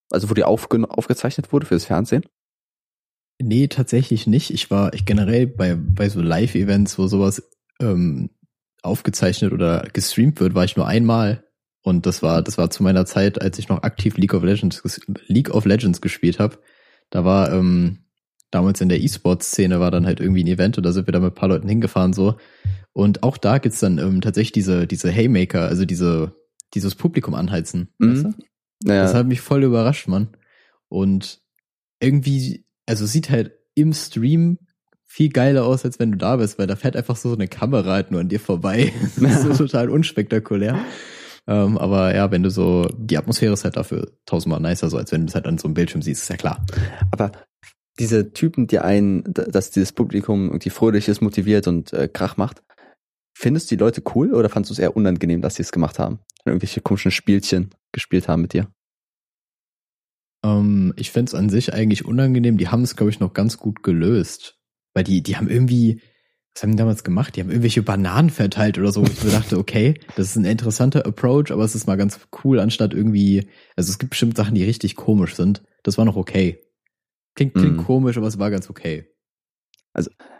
[0.09, 2.25] Also wo die aufge aufgezeichnet wurde fürs Fernsehen?
[3.41, 4.51] Nee, tatsächlich nicht.
[4.51, 7.43] Ich war ich generell bei, bei so Live-Events, wo sowas
[7.79, 8.29] ähm,
[8.87, 11.43] aufgezeichnet oder gestreamt wird, war ich nur einmal.
[11.81, 14.81] Und das war, das war zu meiner Zeit, als ich noch aktiv League of Legends,
[15.27, 16.59] League of Legends gespielt habe.
[17.09, 17.99] Da war ähm,
[18.51, 21.19] damals in der E-Sports-Szene war dann halt irgendwie ein Event und da sind wir da
[21.19, 22.37] mit ein paar Leuten hingefahren so.
[22.93, 26.35] Und auch da gibt's dann ähm, tatsächlich diese, diese Haymaker, also diese,
[26.73, 27.93] dieses Publikum anheizen.
[27.99, 28.11] Mhm.
[28.11, 28.33] Weißt du?
[28.83, 30.29] Naja, Das hat mich voll überrascht, Mann.
[30.89, 31.41] Und
[31.99, 34.59] irgendwie, also sieht halt im Stream
[35.07, 37.91] viel geiler aus, als wenn du da bist, weil da fährt einfach so eine Kamera
[37.93, 38.91] halt nur an dir vorbei.
[39.19, 40.77] Das ist so total unspektakulär.
[41.47, 45.11] Ähm, aber ja, wenn du so, die Atmosphäre ist halt dafür tausendmal nicer, so als
[45.11, 46.65] wenn du es halt an so einem Bildschirm siehst, ist ja klar.
[47.11, 47.31] aber
[47.99, 52.61] diese Typen, die einen, dass dieses Publikum irgendwie fröhlich ist, motiviert und äh, Krach macht,
[53.35, 55.97] findest du die Leute cool oder fandest du es eher unangenehm, dass sie es gemacht
[55.97, 56.19] haben?
[56.45, 58.67] Irgendwelche komischen Spielchen gespielt haben mit dir?
[60.43, 62.57] Ähm, ich find's an sich eigentlich unangenehm.
[62.57, 64.56] Die haben es, glaube ich, noch ganz gut gelöst.
[64.97, 66.01] Weil die, die haben irgendwie
[66.55, 67.35] was haben die damals gemacht?
[67.35, 69.03] Die haben irgendwelche Bananen verteilt oder so.
[69.03, 72.59] Ich mir dachte, okay, das ist ein interessanter Approach, aber es ist mal ganz cool,
[72.59, 75.61] anstatt irgendwie, also es gibt bestimmt Sachen, die richtig komisch sind.
[75.83, 76.59] Das war noch okay.
[77.35, 77.83] Klingt, klingt Mhm.
[77.83, 79.05] komisch, aber es war ganz okay.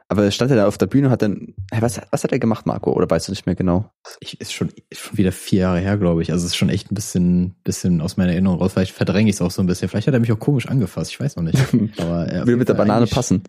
[0.07, 2.39] Aber stand er da auf der Bühne und hat dann, hä, was, was hat er
[2.39, 2.93] gemacht, Marco?
[2.93, 3.91] Oder weißt du nicht mehr genau?
[4.19, 6.31] Ich, ist schon, ist schon wieder vier Jahre her, glaube ich.
[6.31, 8.73] Also es ist schon echt ein bisschen, bisschen aus meiner Erinnerung raus.
[8.73, 9.87] Vielleicht verdränge ich es auch so ein bisschen.
[9.87, 11.11] Vielleicht hat er mich auch komisch angefasst.
[11.11, 11.59] Ich weiß noch nicht.
[11.99, 13.43] Aber er Will mit der Banane passen.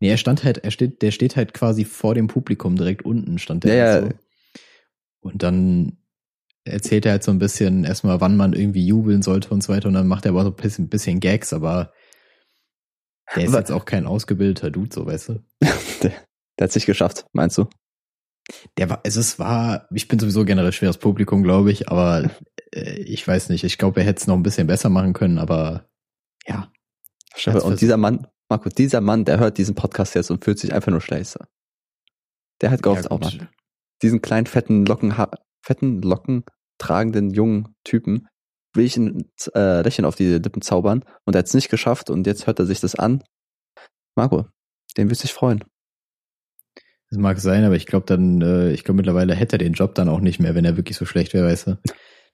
[0.00, 3.38] Nee, er stand halt, er steht, der steht halt quasi vor dem Publikum direkt unten,
[3.38, 4.18] stand der Ja, halt so.
[5.20, 5.98] Und dann
[6.64, 9.88] erzählt er halt so ein bisschen erstmal, wann man irgendwie jubeln sollte und so weiter.
[9.88, 11.92] Und dann macht er aber so ein bisschen, bisschen Gags, aber
[13.36, 15.44] der ist Aber- jetzt auch kein ausgebildeter Dude, so weißt du.
[16.02, 16.12] Der,
[16.58, 17.66] der hat sich geschafft, meinst du?
[18.78, 22.30] Der war, also es war, ich bin sowieso generell schweres Publikum, glaube ich, aber
[22.74, 23.64] äh, ich weiß nicht.
[23.64, 25.88] Ich glaube, er hätte es noch ein bisschen besser machen können, aber
[26.46, 26.72] ja.
[27.62, 30.90] Und dieser Mann, Marco, dieser Mann, der hört diesen Podcast jetzt und fühlt sich einfach
[30.90, 31.38] nur scheiße.
[32.60, 33.48] Der hat gehofft, ja, auch mal
[34.02, 35.14] diesen kleinen fetten Locken,
[35.62, 36.44] fetten Locken
[36.78, 38.26] tragenden jungen Typen
[38.74, 42.10] will ich ein äh, Lächeln auf die Lippen zaubern und er hat es nicht geschafft
[42.10, 43.22] und jetzt hört er sich das an.
[44.16, 44.46] Marco,
[44.96, 45.64] den wirst dich freuen.
[47.10, 49.94] Das mag sein, aber ich glaube dann, äh, ich glaube mittlerweile hätte er den Job
[49.96, 51.78] dann auch nicht mehr, wenn er wirklich so schlecht wäre, weißt du.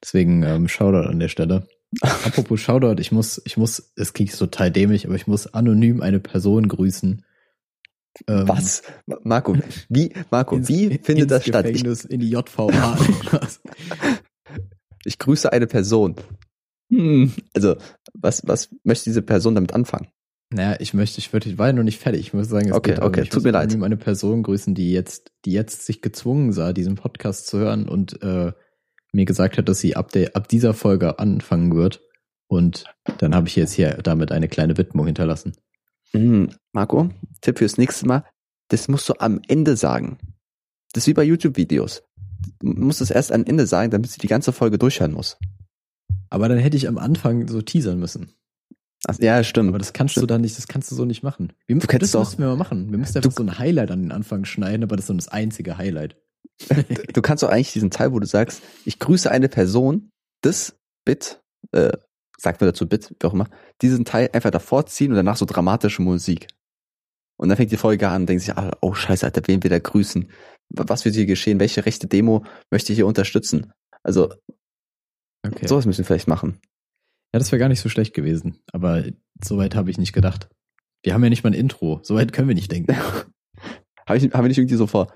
[0.02, 1.66] Deswegen ähm, Shoutout an der Stelle.
[2.02, 6.20] Apropos Shoutout, ich muss, ich muss, es klingt total dämlich, aber ich muss anonym eine
[6.20, 7.24] Person grüßen.
[8.28, 8.82] Ähm, Was?
[9.06, 9.56] Ma- Marco,
[9.88, 11.66] wie, Marco, ins- wie findet ins das statt?
[11.66, 12.98] Ich, Gefängnis, in die JVA.
[15.04, 16.16] ich grüße eine Person.
[16.90, 17.76] Hm, also,
[18.14, 20.08] was, was möchte diese Person damit anfangen?
[20.52, 22.20] naja, ich möchte, ich würde, ich war ja noch nicht fertig.
[22.20, 23.64] Ich muss sagen, es Okay, geht okay, ich tut muss mir leid.
[23.64, 27.88] anonym eine Person grüßen, die jetzt, die jetzt sich gezwungen sah, diesen Podcast zu hören
[27.88, 28.52] und äh,
[29.16, 32.00] mir gesagt hat, dass sie ab der, ab dieser Folge anfangen wird.
[32.48, 32.84] Und
[33.18, 35.54] dann habe ich jetzt hier damit eine kleine Widmung hinterlassen.
[36.12, 38.24] Hm, Marco, Tipp fürs nächste Mal,
[38.68, 40.18] das musst du am Ende sagen.
[40.92, 42.04] Das ist wie bei YouTube-Videos.
[42.60, 45.36] Du musst es erst am Ende sagen, damit sie die ganze Folge durchhören muss.
[46.30, 48.30] Aber dann hätte ich am Anfang so teasern müssen.
[49.08, 49.68] Ach, ja, stimmt.
[49.70, 51.52] Aber das kannst du dann nicht, das kannst du so nicht machen.
[51.66, 52.90] Wir, Du kennst das doch- müssten wir mal machen.
[52.90, 55.28] Wir müssten einfach so ein Highlight an den Anfang schneiden, aber das ist so das
[55.28, 56.16] einzige Highlight.
[57.12, 60.10] du kannst doch eigentlich diesen Teil, wo du sagst, ich grüße eine Person,
[60.42, 61.40] das Bit,
[61.72, 61.92] äh,
[62.38, 63.48] sagt man dazu Bit, wie auch immer,
[63.82, 66.48] diesen Teil einfach davor ziehen und danach so dramatische Musik.
[67.38, 69.70] Und dann fängt die Folge an und denkt sich, ah, oh scheiße, Alter, wen wir
[69.70, 70.30] da grüßen?
[70.70, 71.60] Was wird hier geschehen?
[71.60, 73.72] Welche rechte Demo möchte ich hier unterstützen?
[74.02, 74.32] Also,
[75.44, 75.66] Okay.
[75.68, 76.58] sowas müssen wir vielleicht machen.
[77.32, 78.60] Ja, das wäre gar nicht so schlecht gewesen.
[78.72, 79.04] Aber
[79.42, 80.48] soweit habe ich nicht gedacht.
[81.02, 82.00] Wir haben ja nicht mal ein Intro.
[82.02, 82.96] Soweit können wir nicht denken.
[84.14, 85.12] Ich, haben wir nicht irgendwie so vor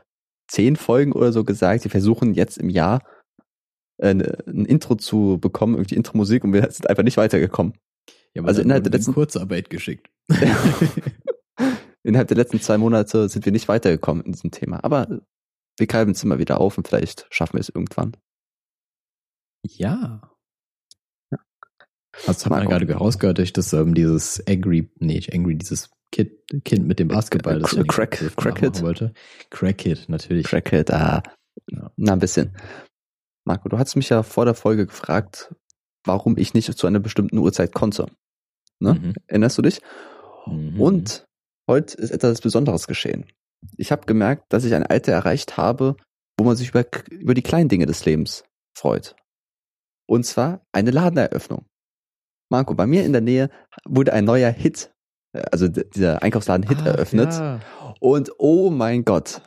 [0.51, 3.03] zehn Folgen oder so gesagt, wir versuchen jetzt im Jahr
[3.99, 7.75] äh, ne- ein Intro zu bekommen, irgendwie Intro-Musik und wir sind einfach nicht weitergekommen.
[8.35, 10.09] Ja, Also innerhalb der letzten- Kurzarbeit geschickt.
[12.03, 14.83] Innerhalb der letzten zwei Monate sind wir nicht weitergekommen in diesem Thema.
[14.83, 15.21] Aber
[15.79, 18.17] wir greifen es immer wieder auf und vielleicht schaffen wir es irgendwann.
[19.63, 20.23] Ja.
[22.27, 22.69] Man Marco.
[22.71, 26.33] gerade rausgehört, durch das ähm, dieses Angry, nee, nicht Angry, dieses Kind,
[26.64, 28.83] kind mit dem Basketball, das Crack- Crackhead?
[28.83, 29.12] wollte.
[29.51, 30.46] Crackhead, natürlich.
[30.46, 31.23] Crackhead, ah,
[31.70, 31.92] Ja.
[31.96, 32.57] na ein bisschen.
[33.46, 35.55] Marco, du hast mich ja vor der Folge gefragt,
[36.05, 38.07] warum ich nicht zu einer bestimmten Uhrzeit konnte.
[38.81, 38.94] Ne?
[38.94, 39.12] Mhm.
[39.27, 39.81] Erinnerst du dich?
[40.46, 40.81] Mhm.
[40.81, 41.25] Und
[41.68, 43.27] heute ist etwas Besonderes geschehen.
[43.77, 45.96] Ich habe gemerkt, dass ich ein Alter erreicht habe,
[46.38, 48.42] wo man sich über, über die kleinen Dinge des Lebens
[48.77, 49.14] freut.
[50.09, 51.66] Und zwar eine Ladeneröffnung.
[52.51, 53.51] Marco, bei mir in der Nähe
[53.87, 54.90] wurde ein neuer Hit, äh,
[55.33, 57.33] also dieser Einkaufsladen Hit Ach, eröffnet.
[57.33, 57.61] Ja.
[58.01, 59.40] Und oh mein Gott,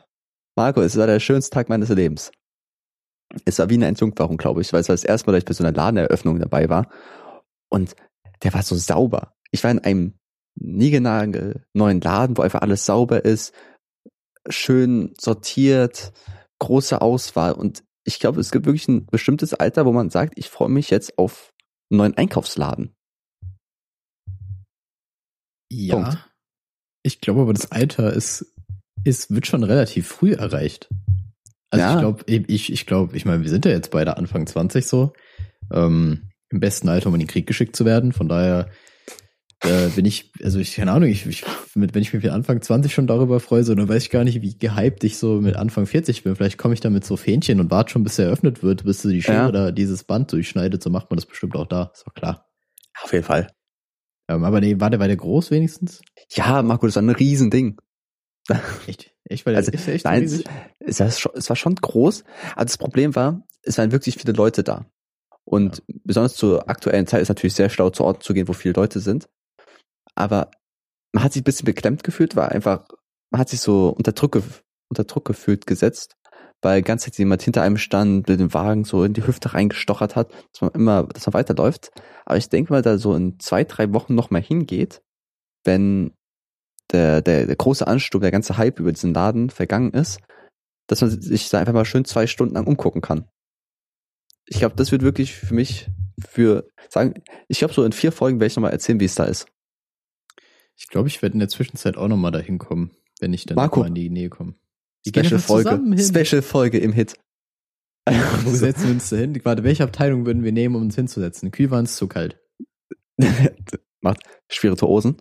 [0.56, 2.32] Marco, es war der schönste Tag meines Lebens.
[3.46, 5.46] Es war wie eine Entjungferung, glaube ich, weil es war das erste Mal, dass ich
[5.46, 6.88] bei so einer Ladeneröffnung dabei war.
[7.70, 7.96] Und
[8.44, 9.34] der war so sauber.
[9.52, 10.14] Ich war in einem
[10.56, 13.54] niegelnagel neuen Laden, wo einfach alles sauber ist,
[14.48, 16.14] schön sortiert,
[16.60, 17.54] große Auswahl.
[17.54, 20.90] Und ich glaube, es gibt wirklich ein bestimmtes Alter, wo man sagt, ich freue mich
[20.90, 21.54] jetzt auf
[21.90, 22.96] einen neuen Einkaufsladen.
[25.74, 25.96] Ja.
[25.96, 26.18] Punkt.
[27.04, 28.46] Ich glaube aber, das Alter ist,
[29.04, 30.88] ist, wird schon relativ früh erreicht.
[31.70, 31.94] Also Ja.
[31.96, 35.14] ich glaube, ich, ich glaube, ich meine, wir sind ja jetzt beide Anfang 20 so.
[35.72, 38.14] Ähm, Im besten Alter, um in den Krieg geschickt zu werden.
[38.14, 38.70] Von daher
[39.62, 42.62] äh, bin ich, also ich, keine Ahnung, ich, ich mit, wenn ich mich mit Anfang
[42.62, 45.56] 20 schon darüber freue, so, dann weiß ich gar nicht, wie gehypt ich so mit
[45.56, 46.36] Anfang 40 bin.
[46.36, 49.02] Vielleicht komme ich da mit so Fähnchen und warte schon, bis er eröffnet wird, bis
[49.02, 49.48] du die Schere Ja.
[49.50, 50.84] oder dieses Band durchschneidet.
[50.84, 51.92] So macht man das bestimmt auch da.
[51.94, 52.46] Ist doch klar.
[53.02, 53.48] Auf jeden Fall.
[54.36, 56.02] Ähm, aber nee, war der, war der groß wenigstens?
[56.32, 57.78] Ja, Marco, das war ein Riesending.
[58.88, 59.12] Echt?
[59.26, 59.46] Echt?
[59.46, 60.46] Weil der Also, ist ja echt Nein, riesig?
[60.80, 62.24] es, war schon, es war schon groß,
[62.56, 64.86] aber das Problem war, es waren wirklich viele Leute da.
[65.46, 68.74] Und besonders zur aktuellen Zeit ist natürlich sehr schlau, zu Orten zu gehen, wo viele
[68.74, 69.30] Leute sind.
[70.16, 70.52] Aber
[71.14, 72.88] man hat sich ein bisschen beklemmt gefühlt, war einfach,
[73.32, 74.42] man hat sich so unter Druck,
[74.90, 76.16] unter Druck gefühlt gesetzt,
[76.64, 80.16] weil ganz Zeit jemand hinter einem stand, mit dem Wagen so in die Hüfte reingestochert
[80.16, 81.92] hat, dass man immer, dass man weiterläuft.
[82.26, 85.02] Aber ich denke mal, da so in zwei, drei Wochen noch mal hingeht,
[85.64, 86.14] wenn
[86.92, 90.20] der, der, der große Ansturm, der ganze Hype über diesen Laden vergangen ist,
[90.88, 93.28] dass man sich da einfach mal schön zwei Stunden lang umgucken kann.
[94.46, 98.40] Ich glaube, das wird wirklich für mich für sagen, ich glaube, so in vier Folgen
[98.40, 99.48] werde ich nochmal erzählen, wie es da ist.
[100.76, 103.82] Ich glaube, ich werde in der Zwischenzeit auch nochmal dahin kommen, wenn ich dann Marco.
[103.82, 104.56] mal in die Nähe komme.
[105.08, 105.98] Special Folge.
[105.98, 107.16] Special Folge im Hit.
[108.06, 109.40] Wo setzen wir uns da hin?
[109.44, 111.52] Warte, welche Abteilung würden wir nehmen, um uns hinzusetzen?
[111.52, 112.40] Kühl war uns zu kalt.
[114.02, 115.18] Macht Spirituosen.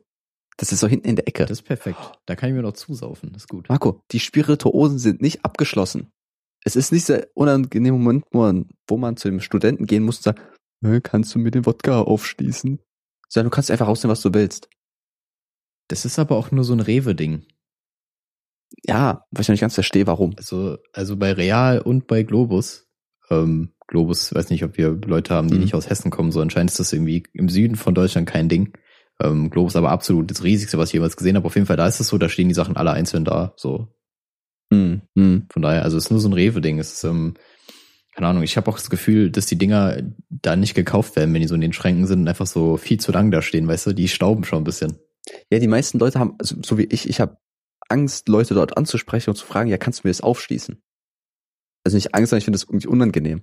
[0.56, 1.42] Das ist so hinten in der Ecke.
[1.42, 1.98] Das ist perfekt.
[2.26, 3.32] Da kann ich mir noch zusaufen.
[3.32, 3.68] Das ist gut.
[3.68, 6.12] Marco, die Spirituosen sind nicht abgeschlossen.
[6.64, 10.18] Es ist nicht der unangenehme Moment, wo man, wo man zu dem Studenten gehen muss
[10.18, 10.40] und sagt,
[10.84, 12.80] "Äh, kannst du mir den Wodka aufschließen?
[13.28, 14.68] Sondern du kannst einfach rausnehmen, was du willst.
[15.88, 17.46] Das ist aber auch nur so ein Rewe-Ding.
[18.84, 20.34] Ja, weil ich noch nicht ganz verstehe, warum.
[20.36, 22.88] Also, also bei Real und bei Globus.
[23.30, 25.60] Ähm, Globus, weiß nicht, ob wir Leute haben, die Mhm.
[25.60, 26.32] nicht aus Hessen kommen.
[26.32, 28.72] So anscheinend ist das irgendwie im Süden von Deutschland kein Ding.
[29.20, 31.46] Ähm, Globus aber absolut das riesigste, was ich jemals gesehen habe.
[31.46, 33.52] Auf jeden Fall, da ist es so, da stehen die Sachen alle einzeln da.
[33.56, 33.88] So,
[34.72, 35.46] Hm, hm.
[35.52, 36.78] Von daher, also es ist nur so ein Rewe-Ding.
[36.78, 37.34] Es ist, ähm,
[38.14, 41.42] keine Ahnung, ich habe auch das Gefühl, dass die Dinger da nicht gekauft werden, wenn
[41.42, 43.88] die so in den Schränken sind und einfach so viel zu lang da stehen, weißt
[43.88, 44.98] du, die stauben schon ein bisschen.
[45.50, 47.36] Ja, die meisten Leute haben, also, so wie ich, ich habe
[47.88, 50.80] Angst, Leute dort anzusprechen und zu fragen, ja, kannst du mir das aufschließen?
[51.84, 53.42] Also nicht Angst, sondern ich finde das irgendwie unangenehm.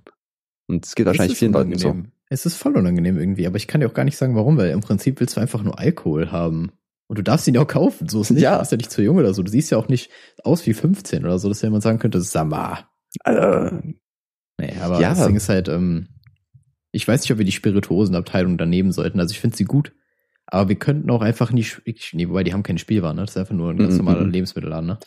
[0.68, 1.88] Und es geht wahrscheinlich Es vielen Leuten so.
[1.88, 2.12] unangenehm.
[2.32, 4.70] Es ist voll unangenehm irgendwie, aber ich kann dir auch gar nicht sagen, warum, weil
[4.70, 6.70] im Prinzip willst du einfach nur Alkohol haben.
[7.08, 8.42] Und du darfst ihn ja auch kaufen, so ist nicht.
[8.42, 8.54] Ja.
[8.54, 9.42] Du bist ja nicht zu jung oder so.
[9.42, 10.10] Du siehst ja auch nicht
[10.44, 12.88] aus wie 15 oder so, dass jemand sagen könnte, Sama.
[13.24, 13.76] Also,
[14.60, 15.10] Nee, aber Ja.
[15.14, 16.08] das Ding ist halt, ähm,
[16.92, 19.18] ich weiß nicht, ob wir die Spirituosenabteilung da nehmen sollten.
[19.18, 19.92] Also ich finde sie gut.
[20.50, 23.22] Aber wir könnten auch einfach nicht, ich- nee, wobei die haben keine Spielwaren, ne?
[23.22, 24.30] Das ist einfach nur ein ganz Mhm, normaler mhm.
[24.30, 24.98] Lebensmittelladen, ne?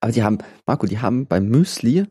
[0.00, 2.04] aber die haben, Marco, die haben beim Müsli,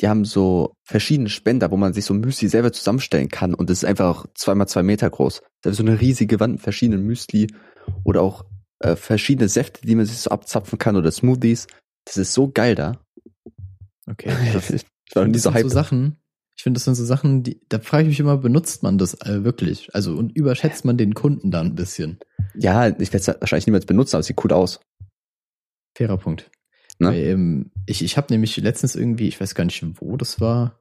[0.00, 3.78] die haben so verschiedene Spender, wo man sich so Müsli selber zusammenstellen kann und das
[3.78, 5.42] ist einfach zweimal zwei Meter groß.
[5.62, 7.48] Da ist so eine riesige Wand mit verschiedenen Müsli
[8.04, 8.44] oder auch
[8.80, 11.66] äh, verschiedene Säfte, die man sich so abzapfen kann oder Smoothies.
[12.06, 12.98] Das ist so geil da.
[14.06, 14.30] Okay.
[14.52, 14.70] krass.
[14.70, 15.68] ich war nie das so sind so.
[15.68, 16.16] Sachen,
[16.56, 19.14] ich finde, das sind so Sachen, die, da frage ich mich immer, benutzt man das
[19.22, 19.94] äh, wirklich?
[19.94, 22.18] Also, und überschätzt man den Kunden da ein bisschen?
[22.54, 24.80] Ja, ich werde es wahrscheinlich niemals benutzen, aber es sieht cool aus.
[25.96, 26.50] Fairer Punkt.
[26.98, 27.08] Ne?
[27.08, 30.80] Weil, ähm, ich ich habe nämlich letztens irgendwie, ich weiß gar nicht, wo das war,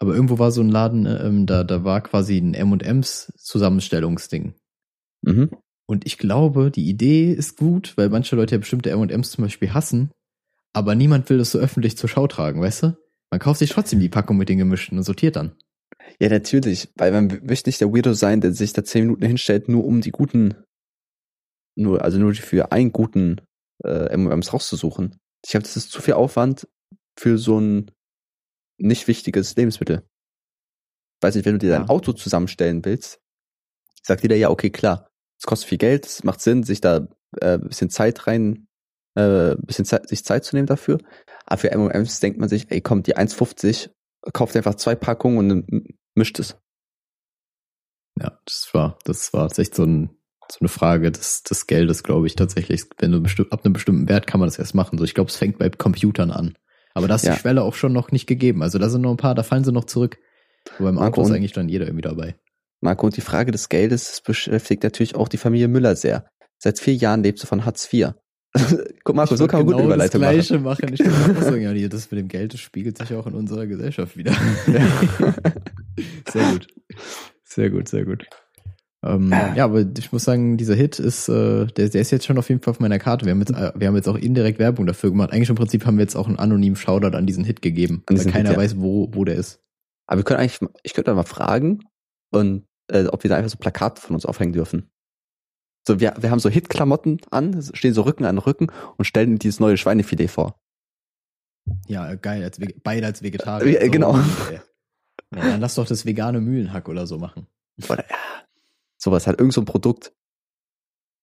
[0.00, 4.54] aber irgendwo war so ein Laden, äh, ähm, da, da war quasi ein M&M's Zusammenstellungsding.
[5.22, 5.50] Mhm.
[5.86, 9.72] Und ich glaube, die Idee ist gut, weil manche Leute ja bestimmte M&M's zum Beispiel
[9.72, 10.10] hassen,
[10.72, 12.96] aber niemand will das so öffentlich zur Schau tragen, weißt du?
[13.32, 15.56] Man kauft sich trotzdem die Packung mit den gemischten und sortiert dann.
[16.20, 19.70] Ja, natürlich, weil man möchte nicht der Weirdo sein, der sich da zehn Minuten hinstellt,
[19.70, 20.54] nur um die guten,
[21.74, 23.40] nur, also nur für einen guten
[23.84, 25.18] äh, M&M's rauszusuchen.
[25.42, 26.68] Ich glaube, das ist zu viel Aufwand
[27.18, 27.90] für so ein
[28.76, 30.06] nicht wichtiges Lebensmittel.
[31.22, 31.88] Weiß nicht, wenn du dir dein Ja.
[31.88, 33.22] Auto zusammenstellen willst,
[34.02, 35.08] sagt jeder, ja, okay, klar,
[35.40, 37.08] es kostet viel Geld, es macht Sinn, sich da
[37.40, 38.68] äh, ein bisschen Zeit rein,
[39.14, 40.98] äh, ein bisschen Zeit, sich Zeit zu nehmen dafür.
[41.46, 43.90] Aber für M&M's denkt man sich, ey, komm, die 1,50,
[44.32, 46.56] kauft einfach zwei Packungen und mischt es.
[48.20, 50.10] Ja, das war, das war echt so, ein,
[50.50, 52.84] so eine Frage des, des Geldes, glaube ich, tatsächlich.
[52.98, 54.98] Wenn du ab einem bestimmten Wert kann man das erst machen.
[54.98, 56.56] So, ich glaube, es fängt bei Computern an.
[56.94, 57.34] Aber da ist Ja.
[57.34, 58.62] die Schwelle auch schon noch nicht gegeben.
[58.62, 60.18] Also da sind noch ein paar, da fallen sie noch zurück.
[60.76, 62.36] Aber beim Marco, Auto ist eigentlich dann jeder irgendwie dabei.
[62.80, 66.26] Marco, und die Frage des Geldes beschäftigt natürlich auch die Familie Müller sehr.
[66.58, 68.12] Seit vier Jahren lebst du von Hartz IV.
[69.04, 70.78] Guck, Marco, Ich so kann man gut genau Überleitung das machen.
[70.78, 70.94] Gleiche machen.
[70.94, 73.66] Ich wollte auch sagen, ja, das mit dem Geld, das spiegelt sich auch in unserer
[73.66, 74.32] Gesellschaft wieder.
[76.30, 76.66] sehr gut.
[77.44, 78.26] Sehr gut, sehr gut.
[79.04, 82.38] Ähm, ja, aber ich muss sagen, dieser Hit ist, äh, der, der ist jetzt schon
[82.38, 83.24] auf jeden Fall auf meiner Karte.
[83.24, 85.32] Wir haben jetzt, äh, wir haben jetzt auch indirekt Werbung dafür gemacht.
[85.32, 88.16] Eigentlich im Prinzip haben wir jetzt auch einen anonymen Shoutout an diesen Hit gegeben, An
[88.16, 88.62] weil keiner Hit, ja.
[88.62, 89.60] weiß, wo, wo der ist.
[90.06, 91.80] Aber wir können eigentlich, ich könnte mal fragen
[92.30, 94.91] und äh, ob wir da einfach so Plakate von uns aufhängen dürfen.
[95.86, 99.60] So, wir, wir haben so Hit-Klamotten an, stehen so Rücken an Rücken und stellen dieses
[99.60, 100.60] neue Schweinefilet vor.
[101.86, 103.82] Ja, geil, als beide als Vegetarier.
[103.82, 104.18] Ja, genau.
[104.50, 104.60] ey.
[105.34, 107.46] Ja, dann lass doch das vegane Mühlenhack oder so machen.
[107.88, 108.16] Oder, ja,
[108.98, 110.12] sowas halt, irgend so ein Produkt.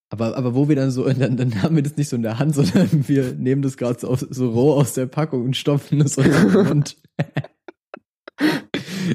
[0.09, 2.39] Aber, aber wo wir dann so, dann, dann haben wir das nicht so in der
[2.39, 6.17] Hand, sondern wir nehmen das gerade so, so roh aus der Packung und stopfen es
[6.17, 6.97] uns in den Mund.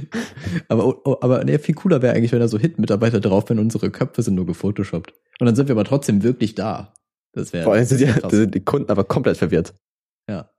[0.68, 3.58] aber, oh, oh, aber nee, viel cooler wäre eigentlich, wenn da so Hit-Mitarbeiter drauf wären,
[3.58, 5.12] unsere Köpfe sind nur gefotoshoppt.
[5.40, 6.94] Und dann sind wir aber trotzdem wirklich da.
[7.32, 8.32] Das wäre Vor allem sind die, krass.
[8.32, 9.74] sind die Kunden aber komplett verwirrt.
[10.28, 10.50] Ja.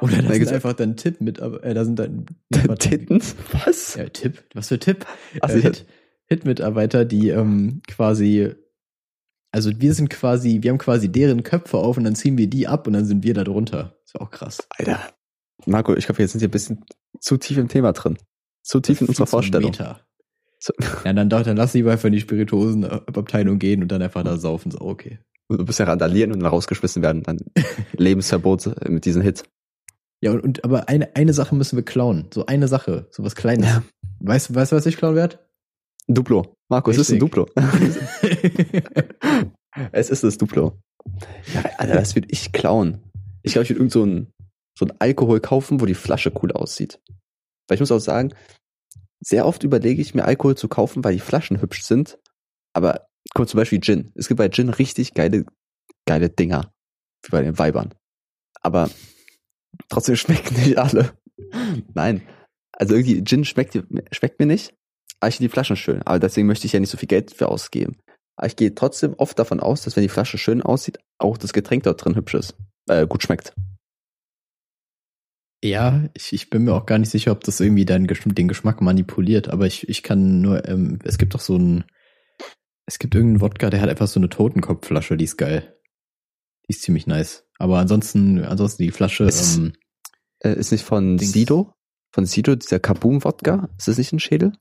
[0.00, 2.26] Oder da sind einfach dann Tipp mit, äh, da sind dann
[2.78, 3.22] Titten?
[3.64, 3.94] Was?
[3.94, 4.42] Ja, Tipp.
[4.54, 5.06] Was für Tipp?
[5.40, 5.86] Ach, äh, Hit,
[6.26, 8.52] Hit-Mitarbeiter, die ähm, quasi
[9.52, 12.66] Also wir sind quasi, wir haben quasi deren Köpfe auf und dann ziehen wir die
[12.66, 13.96] ab und dann sind wir da drunter.
[14.04, 14.66] Ist auch krass.
[14.70, 15.00] Alter.
[15.66, 16.84] Marco, ich glaube, jetzt sind wir ein bisschen
[17.20, 18.18] zu tief im Thema drin.
[18.62, 19.72] Zu tief in unserer Vorstellung.
[20.58, 20.72] So.
[21.04, 24.70] Ja, dann, dann lass lieber einfach in die Spirituosenabteilung gehen und dann einfach da saufen.
[24.70, 25.18] So, okay.
[25.48, 27.24] Du bist ja randalieren und dann rausgeschmissen werden.
[27.24, 27.38] Dann
[27.96, 29.42] Lebensverbot mit diesem Hit.
[30.22, 32.28] Ja, und, und aber eine, eine Sache müssen wir klauen.
[32.32, 33.66] So eine Sache, so was Kleines.
[33.66, 33.82] Ja.
[34.20, 35.40] Weißt du, weißt, was ich klauen werde?
[36.06, 36.56] Duplo.
[36.68, 37.48] Marco, es ist ein Duplo.
[39.92, 40.78] es ist das Duplo.
[41.54, 43.00] Ja, Alter, das würde ich klauen.
[43.42, 44.32] Ich glaube, ich würde irgend so ein,
[44.78, 47.00] so ein Alkohol kaufen, wo die Flasche cool aussieht.
[47.68, 48.34] Weil ich muss auch sagen,
[49.20, 52.18] sehr oft überlege ich mir Alkohol zu kaufen, weil die Flaschen hübsch sind.
[52.74, 54.12] Aber guck zum Beispiel Gin.
[54.14, 55.44] Es gibt bei Gin richtig geile,
[56.06, 56.72] geile Dinger.
[57.24, 57.94] Wie bei den Weibern.
[58.60, 58.90] Aber
[59.88, 61.12] trotzdem schmecken nicht alle.
[61.94, 62.22] Nein.
[62.72, 63.78] Also irgendwie Gin schmeckt,
[64.10, 64.74] schmeckt mir nicht.
[65.20, 66.02] Aber ich finde die Flaschen schön.
[66.02, 67.96] Aber deswegen möchte ich ja nicht so viel Geld für ausgeben.
[68.36, 71.52] Aber ich gehe trotzdem oft davon aus, dass wenn die Flasche schön aussieht, auch das
[71.52, 72.56] Getränk dort drin hübsch ist.
[72.88, 73.54] Äh, gut schmeckt.
[75.64, 78.80] Ja, ich, ich bin mir auch gar nicht sicher, ob das irgendwie deinen, den Geschmack
[78.80, 81.84] manipuliert, aber ich, ich kann nur, ähm, es gibt doch so ein,
[82.84, 85.76] es gibt irgendeinen Wodka, der hat einfach so eine Totenkopfflasche, die ist geil.
[86.66, 87.46] Die ist ziemlich nice.
[87.58, 89.72] Aber ansonsten, ansonsten die Flasche, ist, ähm,
[90.40, 91.32] äh, ist nicht von Dings.
[91.32, 91.74] Sido?
[92.10, 93.68] Von Sido, dieser Kaboom-Wodka?
[93.78, 94.52] Ist das nicht ein Schädel?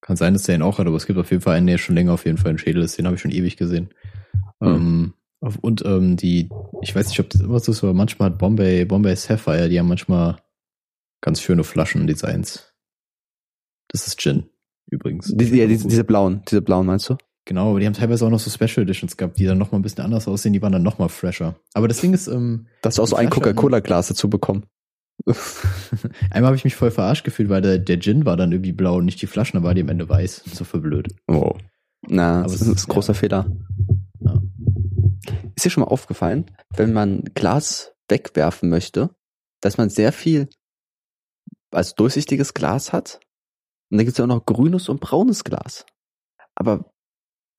[0.00, 1.76] Kann sein, dass der ihn auch hat, aber es gibt auf jeden Fall einen, der
[1.76, 2.96] schon länger auf jeden Fall ein Schädel ist.
[2.96, 3.90] Den habe ich schon ewig gesehen.
[4.60, 4.74] Hm.
[4.74, 6.48] Ähm, und ähm, die,
[6.82, 9.78] ich weiß nicht, ob das immer so ist, aber manchmal hat Bombay, Bombay Sapphire, die
[9.78, 10.42] haben manchmal
[11.20, 12.74] ganz schöne Flaschendesigns.
[13.88, 14.48] Das ist Gin,
[14.90, 15.32] übrigens.
[15.34, 17.16] Die, ja, diese, diese blauen, diese blauen meinst du?
[17.44, 19.82] Genau, aber die haben teilweise auch noch so Special Editions gehabt, die dann nochmal ein
[19.82, 21.56] bisschen anders aussehen, die waren dann nochmal fresher.
[21.72, 22.66] Aber das Ding ist, ähm.
[22.82, 24.66] Dass du auch so ein Coca-Cola-Glas dazu bekommen.
[26.30, 28.96] Einmal habe ich mich voll verarscht gefühlt, weil der, der Gin war dann irgendwie blau
[28.96, 30.42] und nicht die Flaschen, da war die am Ende weiß.
[30.52, 31.08] So verblöd.
[31.26, 31.54] Oh.
[32.06, 33.18] Na, aber das ist ein großer ja.
[33.18, 33.46] Fehler.
[35.58, 39.10] Ist dir schon mal aufgefallen, wenn man Glas wegwerfen möchte,
[39.60, 40.48] dass man sehr viel
[41.72, 43.18] als durchsichtiges Glas hat?
[43.90, 45.84] Und dann gibt es ja auch noch grünes und braunes Glas.
[46.54, 46.92] Aber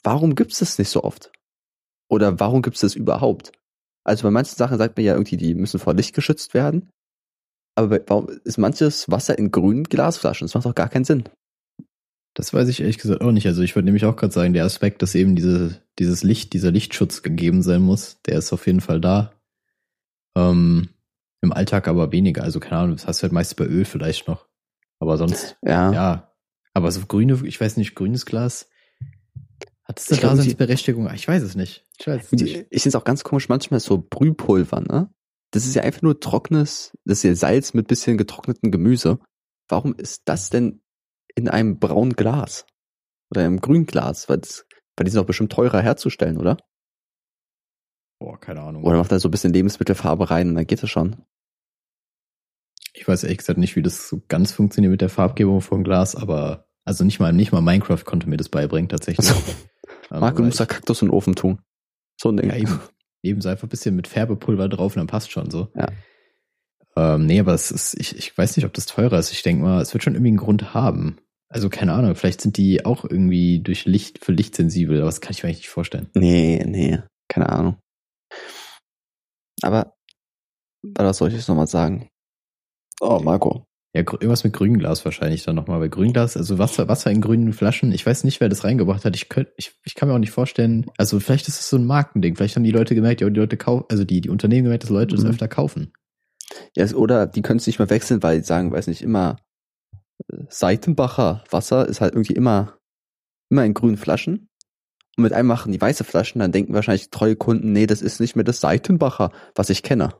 [0.02, 1.34] warum gibt es das nicht so oft?
[2.10, 3.52] Oder warum gibt es das überhaupt?
[4.06, 6.90] Also bei manchen Sachen sagt man ja irgendwie, die müssen vor Licht geschützt werden.
[7.76, 10.48] Aber warum ist manches Wasser in grünen Glasflaschen?
[10.48, 11.28] Das macht doch gar keinen Sinn.
[12.40, 13.46] Das weiß ich ehrlich gesagt auch nicht.
[13.48, 16.72] Also ich würde nämlich auch gerade sagen, der Aspekt, dass eben diese, dieses Licht, dieser
[16.72, 19.34] Lichtschutz gegeben sein muss, der ist auf jeden Fall da.
[20.38, 20.88] Ähm,
[21.42, 22.44] Im Alltag aber weniger.
[22.44, 24.48] Also keine Ahnung, das hast du halt meist bei Öl vielleicht noch.
[25.00, 25.92] Aber sonst, ja.
[25.92, 26.32] ja.
[26.74, 28.70] Aber so grüne, ich weiß nicht, grünes Glas.
[29.84, 31.14] Hat es eine Daseinsberechtigung?
[31.14, 31.86] Ich weiß es nicht.
[32.00, 32.68] Ich weiß es nicht.
[32.70, 35.14] Ich finde es auch ganz komisch, manchmal so Brühpulver, ne?
[35.52, 39.20] Das ist ja einfach nur trockenes, das ist ja Salz mit bisschen getrocknetem Gemüse.
[39.68, 40.80] Warum ist das denn
[41.36, 42.66] in einem braunen Glas.
[43.32, 44.66] Oder einem grünen Glas, weil, das,
[44.96, 46.58] weil die sind doch bestimmt teurer herzustellen, oder?
[48.20, 48.84] Boah, keine Ahnung.
[48.84, 51.24] Oder macht da so ein bisschen Lebensmittelfarbe rein und dann geht das schon.
[52.94, 56.16] Ich weiß ehrlich gesagt nicht, wie das so ganz funktioniert mit der Farbgebung von Glas,
[56.16, 59.30] aber also nicht mal, nicht mal Minecraft konnte mir das beibringen, tatsächlich.
[59.30, 59.42] Also,
[60.10, 61.62] Marco, du musst da Kaktus in den Ofen tun.
[62.20, 62.50] So ein Ding.
[62.50, 62.80] Ja, eben.
[63.22, 65.70] Eben so einfach ein bisschen mit Färbepulver drauf und dann passt schon so.
[65.76, 65.88] Ja.
[67.00, 69.32] Ähm, nee, aber es ist, ich, ich weiß nicht, ob das teurer ist.
[69.32, 71.18] Ich denke mal, es wird schon irgendwie einen Grund haben.
[71.48, 75.22] Also keine Ahnung, vielleicht sind die auch irgendwie durch Licht für Licht sensibel, aber das
[75.22, 76.10] kann ich mir eigentlich nicht vorstellen.
[76.14, 77.78] Nee, nee, keine Ahnung.
[79.62, 79.96] Aber
[80.98, 82.10] was soll ich jetzt nochmal sagen?
[83.00, 83.66] Oh, Marco.
[83.96, 85.80] Ja, irgendwas mit Grünglas wahrscheinlich dann nochmal.
[85.80, 89.16] Weil Grünglas, also Wasser, Wasser in grünen Flaschen, ich weiß nicht, wer das reingebracht hat.
[89.16, 91.88] Ich könnte, ich, ich kann mir auch nicht vorstellen, also vielleicht ist es so ein
[91.88, 92.36] Markending.
[92.36, 94.92] Vielleicht haben die Leute gemerkt, ja, die Leute kaufen, also die, die Unternehmen gemerkt, dass
[94.92, 95.22] Leute mhm.
[95.22, 95.92] das öfter kaufen.
[96.76, 99.38] Ja, oder die können es nicht mehr wechseln, weil die sagen, weiß nicht, immer
[100.32, 102.78] äh, Seitenbacher Wasser ist halt irgendwie immer,
[103.50, 104.50] immer in grünen Flaschen.
[105.18, 108.20] Und mit einem machen die weiße Flaschen, dann denken wahrscheinlich treue Kunden, nee, das ist
[108.20, 110.14] nicht mehr das Seitenbacher, was ich kenne.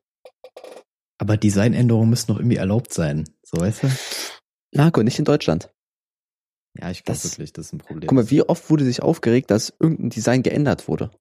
[1.18, 3.88] Aber Designänderungen müssen doch irgendwie erlaubt sein, so weißt du?
[4.74, 5.72] Marco, nicht in Deutschland.
[6.78, 8.08] Ja, ich glaube wirklich, das ist ein Problem.
[8.08, 11.12] Guck mal, wie oft wurde sich aufgeregt, dass irgendein Design geändert wurde?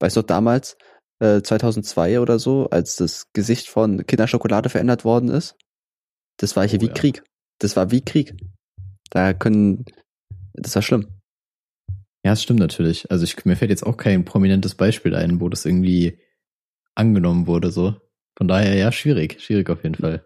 [0.00, 0.76] Weißt du, damals,
[1.20, 5.56] 2002 äh, oder so, als das Gesicht von Kinderschokolade verändert worden ist.
[6.38, 6.94] Das war hier oh, wie ja.
[6.94, 7.22] Krieg.
[7.58, 8.34] Das war wie Krieg.
[9.10, 9.84] Da können,
[10.54, 11.08] das war schlimm.
[12.24, 13.10] Ja, das stimmt natürlich.
[13.10, 16.18] Also ich, mir fällt jetzt auch kein prominentes Beispiel ein, wo das irgendwie
[16.94, 17.96] angenommen wurde, so.
[18.36, 19.40] Von daher, ja, schwierig.
[19.40, 20.24] Schwierig auf jeden Fall.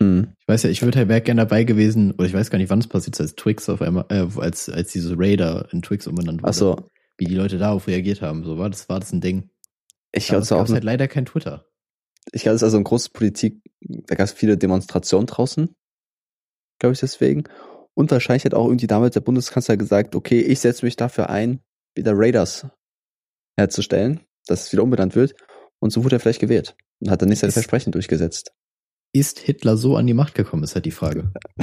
[0.00, 0.32] Mhm.
[0.40, 2.78] Ich weiß ja, ich würde halt gerne dabei gewesen, oder ich weiß gar nicht, wann
[2.78, 6.42] es passiert ist, als Twix auf einmal, äh, als, als diese Raider in Twix umbenannt
[6.42, 6.50] wurde.
[6.50, 6.90] Ach so.
[7.18, 8.44] Wie die Leute darauf reagiert haben.
[8.44, 9.50] So war das, war das ein Ding.
[10.16, 11.66] Ich glaube, es gab halt leider kein Twitter.
[12.32, 15.74] Ich glaube, es ist also eine große Politik, da gab es viele Demonstrationen draußen,
[16.80, 17.44] glaube ich deswegen.
[17.94, 21.60] Und wahrscheinlich hat auch irgendwie damals der Bundeskanzler gesagt, okay, ich setze mich dafür ein,
[21.94, 22.66] wieder Raiders
[23.58, 25.34] herzustellen, dass es wieder umbenannt wird.
[25.78, 28.52] Und so wurde er vielleicht gewählt und hat dann nicht seine Ist- Versprechen durchgesetzt.
[29.14, 31.32] Ist Hitler so an die Macht gekommen, ist halt die Frage.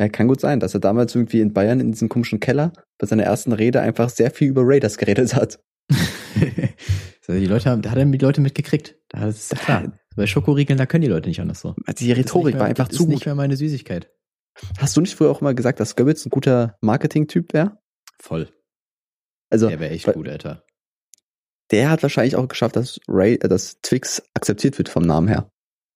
[0.00, 3.06] Ja, kann gut sein, dass er damals irgendwie in Bayern in diesem komischen Keller bei
[3.06, 5.60] seiner ersten Rede einfach sehr viel über Raiders geredet hat.
[7.28, 8.96] die Leute haben, da hat er die Leute mitgekriegt.
[9.08, 9.92] Da ist ja klar.
[10.16, 11.74] Bei Schokoriegeln, da können die Leute nicht anders so.
[11.86, 13.26] Also die Rhetorik Das mehr- war einfach das zu ist nicht gut.
[13.26, 14.10] mehr meine Süßigkeit.
[14.78, 17.78] Hast du nicht früher auch mal gesagt, dass Goebbels ein guter Marketing-Typ wäre?
[18.20, 18.50] Voll.
[19.50, 20.64] Also, Der wäre echt gut, Alter.
[21.70, 25.50] der hat wahrscheinlich auch geschafft, dass Ray, äh, dass Twix akzeptiert wird vom Namen her.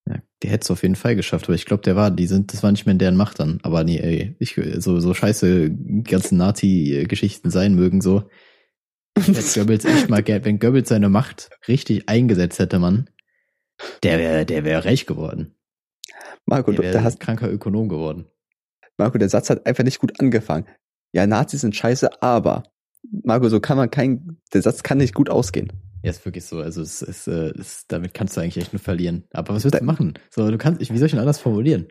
[0.09, 2.53] Ja, der hätte es auf jeden Fall geschafft, aber ich glaube, der war, die sind,
[2.53, 3.59] das war nicht mehr in deren Macht dann.
[3.62, 5.70] Aber nee, ey, ich, so, so scheiße
[6.05, 8.28] ganzen Nazi-Geschichten sein mögen, so.
[9.17, 13.09] Hätte Goebbels echt mal gern, wenn Goebbels seine Macht richtig eingesetzt hätte, man,
[14.03, 15.55] der wäre, der wäre reich geworden.
[16.45, 18.27] Marco, Der du, wäre der ein hast, kranker Ökonom geworden.
[18.99, 20.67] Marco, der Satz hat einfach nicht gut angefangen.
[21.12, 22.64] Ja, Nazis sind scheiße, aber
[23.25, 25.73] Marco, so kann man kein, der Satz kann nicht gut ausgehen.
[26.03, 26.59] Ja, ist wirklich so.
[26.61, 29.25] Also es ist, äh, es, damit kannst du eigentlich echt nur verlieren.
[29.33, 30.14] Aber was willst du Da- machen?
[30.31, 31.89] So, du kannst, ich, wie soll ich denn anders formulieren?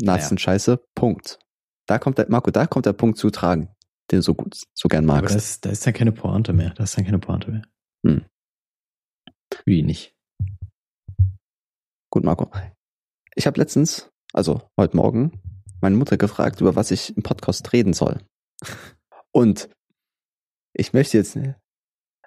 [0.00, 0.28] Nazis Naja.
[0.28, 1.38] sind scheiße, Punkt.
[1.86, 3.68] Da kommt der, Marco, da kommt der Punkt zu tragen,
[4.10, 5.34] den so gut, so gern Aber magst.
[5.34, 6.70] da ist, da ist dann keine Pointe mehr.
[6.70, 7.62] Da ist dann keine Pointe mehr.
[8.06, 8.24] Hm.
[9.64, 10.14] Wie nicht.
[12.10, 12.50] Gut, Marco.
[13.34, 15.40] Ich habe letztens, also heute Morgen,
[15.80, 18.20] meine Mutter gefragt, über was ich im Podcast reden soll.
[19.32, 19.68] Und
[20.72, 21.36] ich möchte jetzt,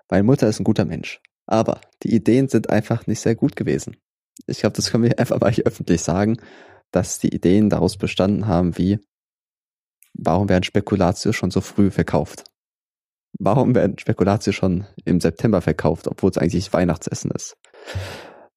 [0.09, 3.97] meine Mutter ist ein guter Mensch, aber die Ideen sind einfach nicht sehr gut gewesen.
[4.45, 6.37] Ich glaube, das können wir einfach mal hier öffentlich sagen,
[6.91, 8.99] dass die Ideen daraus bestanden haben wie,
[10.13, 12.43] warum werden Spekulatius schon so früh verkauft?
[13.39, 17.57] Warum werden Spekulatius schon im September verkauft, obwohl es eigentlich Weihnachtsessen ist?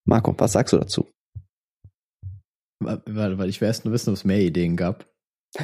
[0.04, 1.08] Marco, was sagst du dazu?
[2.80, 5.06] Weil, weil ich will erst nur wissen, ob es mehr Ideen gab.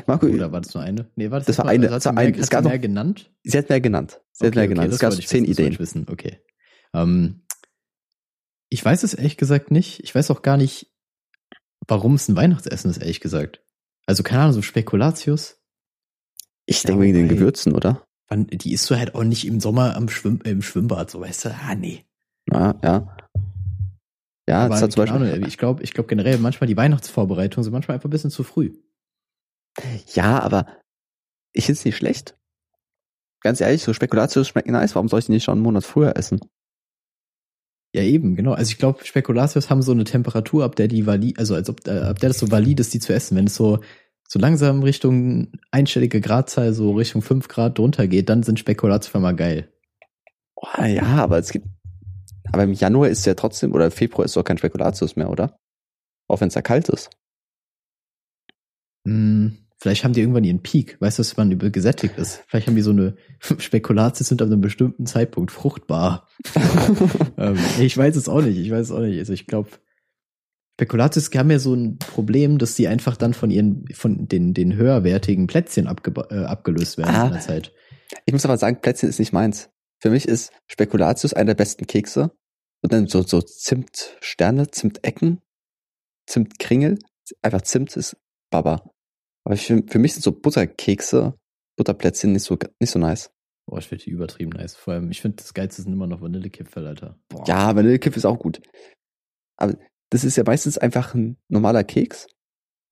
[0.07, 1.11] Marco, Oder war das nur eine?
[1.16, 2.30] Nee, war das, Das war eine, Also das war sie eine.
[2.30, 3.32] mehr, Es hat gab sie noch- mehr genannt?
[3.43, 4.20] sie hat mehr genannt.
[4.32, 4.88] Sie hat mehr genannt.
[4.88, 5.72] das es gab zehn wissen, Ideen.
[5.72, 6.07] ich wissen.
[6.09, 6.41] Okay.
[6.95, 7.45] Ähm,
[8.68, 10.01] ich weiß es ehrlich gesagt nicht.
[10.05, 10.93] Ich weiß auch gar nicht,
[11.88, 13.64] warum es ein Weihnachtsessen ist, ehrlich gesagt.
[14.07, 15.60] Also keine Ahnung, so Spekulatius.
[16.71, 18.07] Ich Ja, denke wegen den Gewürzen, oder?
[18.33, 21.49] Die isst du halt auch nicht im Sommer am Schwimm, im Schwimmbad, so weißt du.
[21.51, 22.05] Ah, nee.
[22.49, 23.16] Ja, ja.
[24.49, 25.27] Ja, Aber das hat zum Beispiel.
[25.27, 28.45] Ahnung, ich glaube ich glaub generell manchmal die Weihnachtsvorbereitungen sind manchmal einfach ein bisschen zu
[28.45, 28.73] früh.
[30.14, 30.66] Ja, aber
[31.53, 32.37] ich finde es nicht schlecht.
[33.41, 34.95] Ganz ehrlich, so Spekulatius schmecken nice.
[34.95, 36.41] Warum soll ich die nicht schon einen Monat früher essen?
[37.93, 38.53] Ja, eben, genau.
[38.53, 41.85] Also ich glaube, Spekulatius haben so eine Temperatur, ab der die valid, also als ob,
[41.89, 43.37] äh, ab der das so valid ist, die zu essen.
[43.37, 43.81] Wenn es so,
[44.33, 48.61] so langsam Richtung einstellige Gradzahl, so Richtung 5 Grad drunter geht, dann sind
[49.16, 49.72] einmal geil.
[50.55, 51.66] Oh, ja, aber es gibt.
[52.53, 55.59] Aber im Januar ist ja trotzdem, oder im Februar ist doch kein Spekulatius mehr, oder?
[56.28, 57.11] Auch wenn es da kalt ist.
[59.05, 62.45] Hm, vielleicht haben die irgendwann ihren Peak, weißt du, dass man über gesättigt ist.
[62.47, 63.16] Vielleicht haben die so eine
[63.59, 66.28] Spekulatius sind ab einem bestimmten Zeitpunkt fruchtbar.
[67.37, 69.18] ähm, ich weiß es auch nicht, ich weiß es auch nicht.
[69.18, 69.70] Also ich glaube,
[70.81, 74.74] Spekulatius haben ja so ein Problem, dass sie einfach dann von ihren, von den, den
[74.74, 77.26] höherwertigen Plätzchen abge äh, abgelöst werden Ah.
[77.26, 77.72] in der Zeit.
[78.24, 79.68] Ich muss aber sagen, Plätzchen ist nicht meins.
[80.01, 82.31] Für mich ist Spekulatius einer der besten Kekse.
[82.83, 85.43] Und dann so, so Zimtsterne, Zimtecken,
[86.26, 86.99] Zimtkringel.
[87.43, 88.16] Einfach Zimt ist
[88.51, 88.91] Baba.
[89.45, 91.35] Aber ich, für, für mich sind so Butterkekse,
[91.76, 93.31] Butterplätzchen nicht so, nicht so nice.
[93.66, 94.76] Boah, ich finde die übertrieben nice.
[94.76, 97.18] Vor allem, ich finde das Geilste sind immer noch Vanillekipferl, Alter.
[97.28, 97.45] Boah.
[97.47, 98.62] Ja, Vanillekipf ist auch gut.
[99.59, 99.76] Aber
[100.11, 102.27] das ist ja meistens einfach ein normaler Keks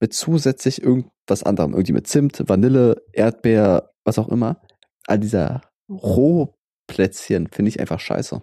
[0.01, 1.73] mit zusätzlich irgendwas anderem.
[1.73, 4.63] Irgendwie mit Zimt, Vanille, Erdbeer, was auch immer.
[5.07, 8.41] All dieser Rohplätzchen finde ich einfach scheiße.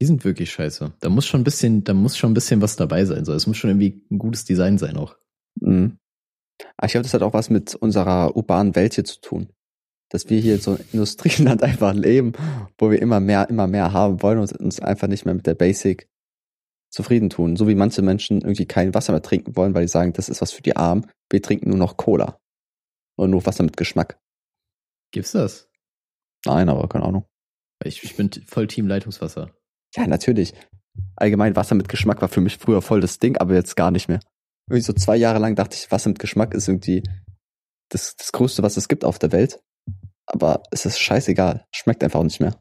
[0.00, 0.94] Die sind wirklich scheiße.
[1.00, 3.24] Da muss schon ein bisschen, da muss schon ein bisschen was dabei sein.
[3.24, 5.16] So, es muss schon irgendwie ein gutes Design sein auch.
[5.60, 5.98] Mhm.
[6.76, 9.52] Aber ich glaube, das hat auch was mit unserer urbanen Welt hier zu tun.
[10.08, 12.32] Dass wir hier so ein Industrieland einfach leben,
[12.78, 15.54] wo wir immer mehr, immer mehr haben wollen und uns einfach nicht mehr mit der
[15.54, 16.09] Basic
[16.90, 17.56] zufrieden tun.
[17.56, 20.40] So wie manche Menschen irgendwie kein Wasser mehr trinken wollen, weil die sagen, das ist
[20.40, 21.10] was für die Armen.
[21.30, 22.38] Wir trinken nur noch Cola.
[23.16, 24.18] Oder nur Wasser mit Geschmack.
[25.12, 25.68] Gibt's das?
[26.44, 27.26] Nein, aber keine Ahnung.
[27.84, 29.50] Ich, ich bin voll Team Leitungswasser.
[29.94, 30.54] Ja, natürlich.
[31.16, 34.08] Allgemein Wasser mit Geschmack war für mich früher voll das Ding, aber jetzt gar nicht
[34.08, 34.20] mehr.
[34.68, 37.02] Irgendwie so zwei Jahre lang dachte ich, Wasser mit Geschmack ist irgendwie
[37.88, 39.60] das, das Größte, was es gibt auf der Welt.
[40.26, 41.66] Aber es ist scheißegal.
[41.72, 42.60] Schmeckt einfach auch nicht mehr.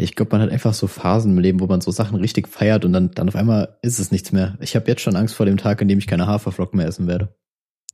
[0.00, 2.84] Ich glaube, man hat einfach so Phasen im Leben, wo man so Sachen richtig feiert
[2.84, 4.56] und dann, dann auf einmal ist es nichts mehr.
[4.60, 7.08] Ich habe jetzt schon Angst vor dem Tag, in dem ich keine Haferflocken mehr essen
[7.08, 7.34] werde.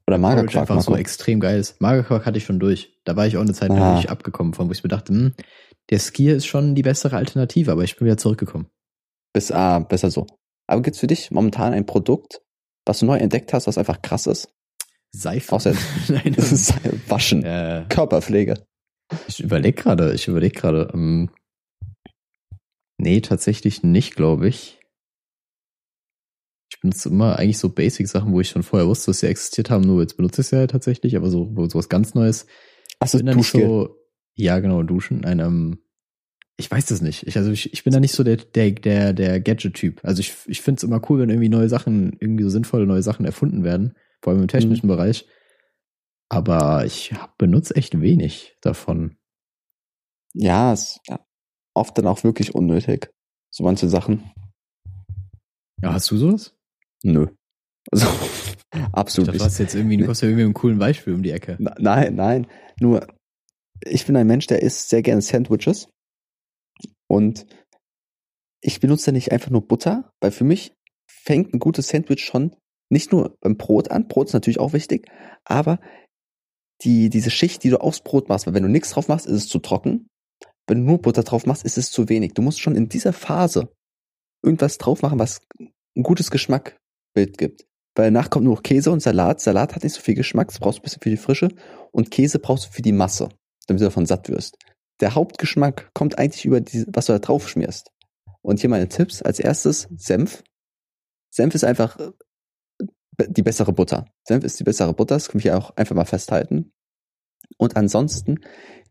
[0.06, 1.00] Oder Magerquark, einfach so Marco.
[1.00, 1.80] extrem geil ist.
[1.80, 3.00] Magerquark hatte ich schon durch.
[3.04, 5.32] Da war ich auch eine Zeit lang nicht abgekommen von, wo ich mir dachte, hm,
[5.90, 8.66] der Skier ist schon die bessere Alternative, aber ich bin wieder zurückgekommen.
[9.32, 10.26] Bis, ah, besser so.
[10.66, 12.42] Aber gibt's für dich momentan ein Produkt,
[12.84, 14.52] was du neu entdeckt hast, was einfach krass ist?
[15.10, 15.54] Seife.
[15.54, 15.74] Außer
[16.08, 16.74] Nein, das ist
[17.08, 17.42] Waschen.
[17.44, 18.62] äh, Körperpflege.
[19.26, 20.90] Ich überlege gerade, ich überlege gerade.
[20.92, 21.30] Ähm,
[23.04, 24.80] nee, tatsächlich nicht, glaube ich.
[26.70, 29.84] Ich benutze immer eigentlich so Basic-Sachen, wo ich schon vorher wusste, dass sie existiert haben,
[29.84, 32.46] nur jetzt benutze ich sie ja tatsächlich, aber so, so was ganz Neues.
[32.98, 33.96] Achso, bin da nicht so,
[34.34, 35.24] ja, genau, duschen.
[35.24, 35.78] Ein, ähm,
[36.56, 37.26] ich weiß das nicht.
[37.26, 40.00] Ich, also ich, ich bin da nicht so der, der, der, der Gadget-Typ.
[40.02, 43.02] Also ich, ich finde es immer cool, wenn irgendwie neue Sachen, irgendwie so sinnvolle neue
[43.02, 44.92] Sachen erfunden werden, vor allem im technischen mhm.
[44.92, 45.26] Bereich.
[46.30, 49.18] Aber ich benutze echt wenig davon.
[50.32, 51.18] Ja, es ist
[51.74, 53.10] oft dann auch wirklich unnötig.
[53.50, 54.30] So manche Sachen.
[55.82, 56.54] Ja, hast du sowas?
[57.02, 57.28] Nö.
[57.90, 58.06] Also,
[58.92, 59.60] absolut ich dachte, nicht.
[59.60, 61.56] jetzt irgendwie, du hast ja irgendwie einen coolen Beispiel um die Ecke.
[61.58, 62.46] Nein, nein.
[62.80, 63.06] Nur,
[63.84, 65.88] ich bin ein Mensch, der isst sehr gerne Sandwiches.
[67.06, 67.46] Und
[68.62, 70.72] ich benutze nicht einfach nur Butter, weil für mich
[71.06, 72.56] fängt ein gutes Sandwich schon
[72.90, 74.08] nicht nur beim Brot an.
[74.08, 75.10] Brot ist natürlich auch wichtig,
[75.44, 75.80] aber
[76.82, 79.36] die, diese Schicht, die du aufs Brot machst, weil wenn du nichts drauf machst, ist
[79.36, 80.08] es zu trocken.
[80.66, 82.34] Wenn du nur Butter drauf machst, ist es zu wenig.
[82.34, 83.68] Du musst schon in dieser Phase
[84.42, 87.66] irgendwas drauf machen, was ein gutes Geschmackbild gibt.
[87.94, 89.40] Weil danach kommt nur noch Käse und Salat.
[89.40, 91.48] Salat hat nicht so viel Geschmack, das brauchst du ein bisschen für die Frische.
[91.92, 93.28] Und Käse brauchst du für die Masse,
[93.66, 94.58] damit du davon satt wirst.
[95.00, 97.90] Der Hauptgeschmack kommt eigentlich über die, was du da drauf schmierst.
[98.42, 99.22] Und hier meine Tipps.
[99.22, 100.42] Als erstes Senf.
[101.30, 101.98] Senf ist einfach
[103.18, 104.06] die bessere Butter.
[104.26, 106.72] Senf ist die bessere Butter, das kann ich auch einfach mal festhalten.
[107.58, 108.40] Und ansonsten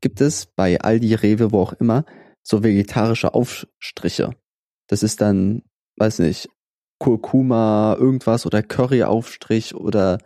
[0.03, 2.05] gibt es bei Aldi, Rewe, wo auch immer,
[2.43, 4.31] so vegetarische Aufstriche.
[4.87, 5.63] Das ist dann,
[5.95, 6.49] weiß nicht,
[6.99, 10.19] Kurkuma, irgendwas oder Curry-Aufstrich oder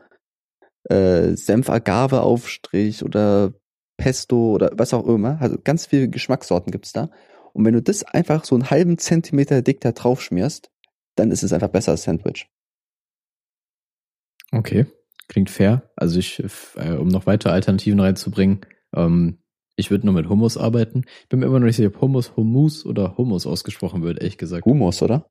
[0.89, 3.53] äh, Senf-Agave-Aufstrich oder
[3.97, 5.39] Pesto oder was auch immer.
[5.39, 7.11] Also ganz viele Geschmackssorten gibt's da.
[7.53, 10.71] Und wenn du das einfach so einen halben Zentimeter dick da drauf schmierst,
[11.15, 12.49] dann ist es einfach besser als Sandwich.
[14.51, 14.87] Okay,
[15.27, 15.91] klingt fair.
[15.95, 16.43] Also ich,
[16.77, 18.61] äh, um noch weitere Alternativen reinzubringen,
[18.95, 19.37] ähm,
[19.77, 21.03] ich würde nur mit Hummus arbeiten.
[21.21, 24.37] Ich bin mir immer noch nicht sicher, ob Hummus, Hummus oder Hummus ausgesprochen wird, ehrlich
[24.37, 24.65] gesagt.
[24.65, 25.29] Hummus, oder?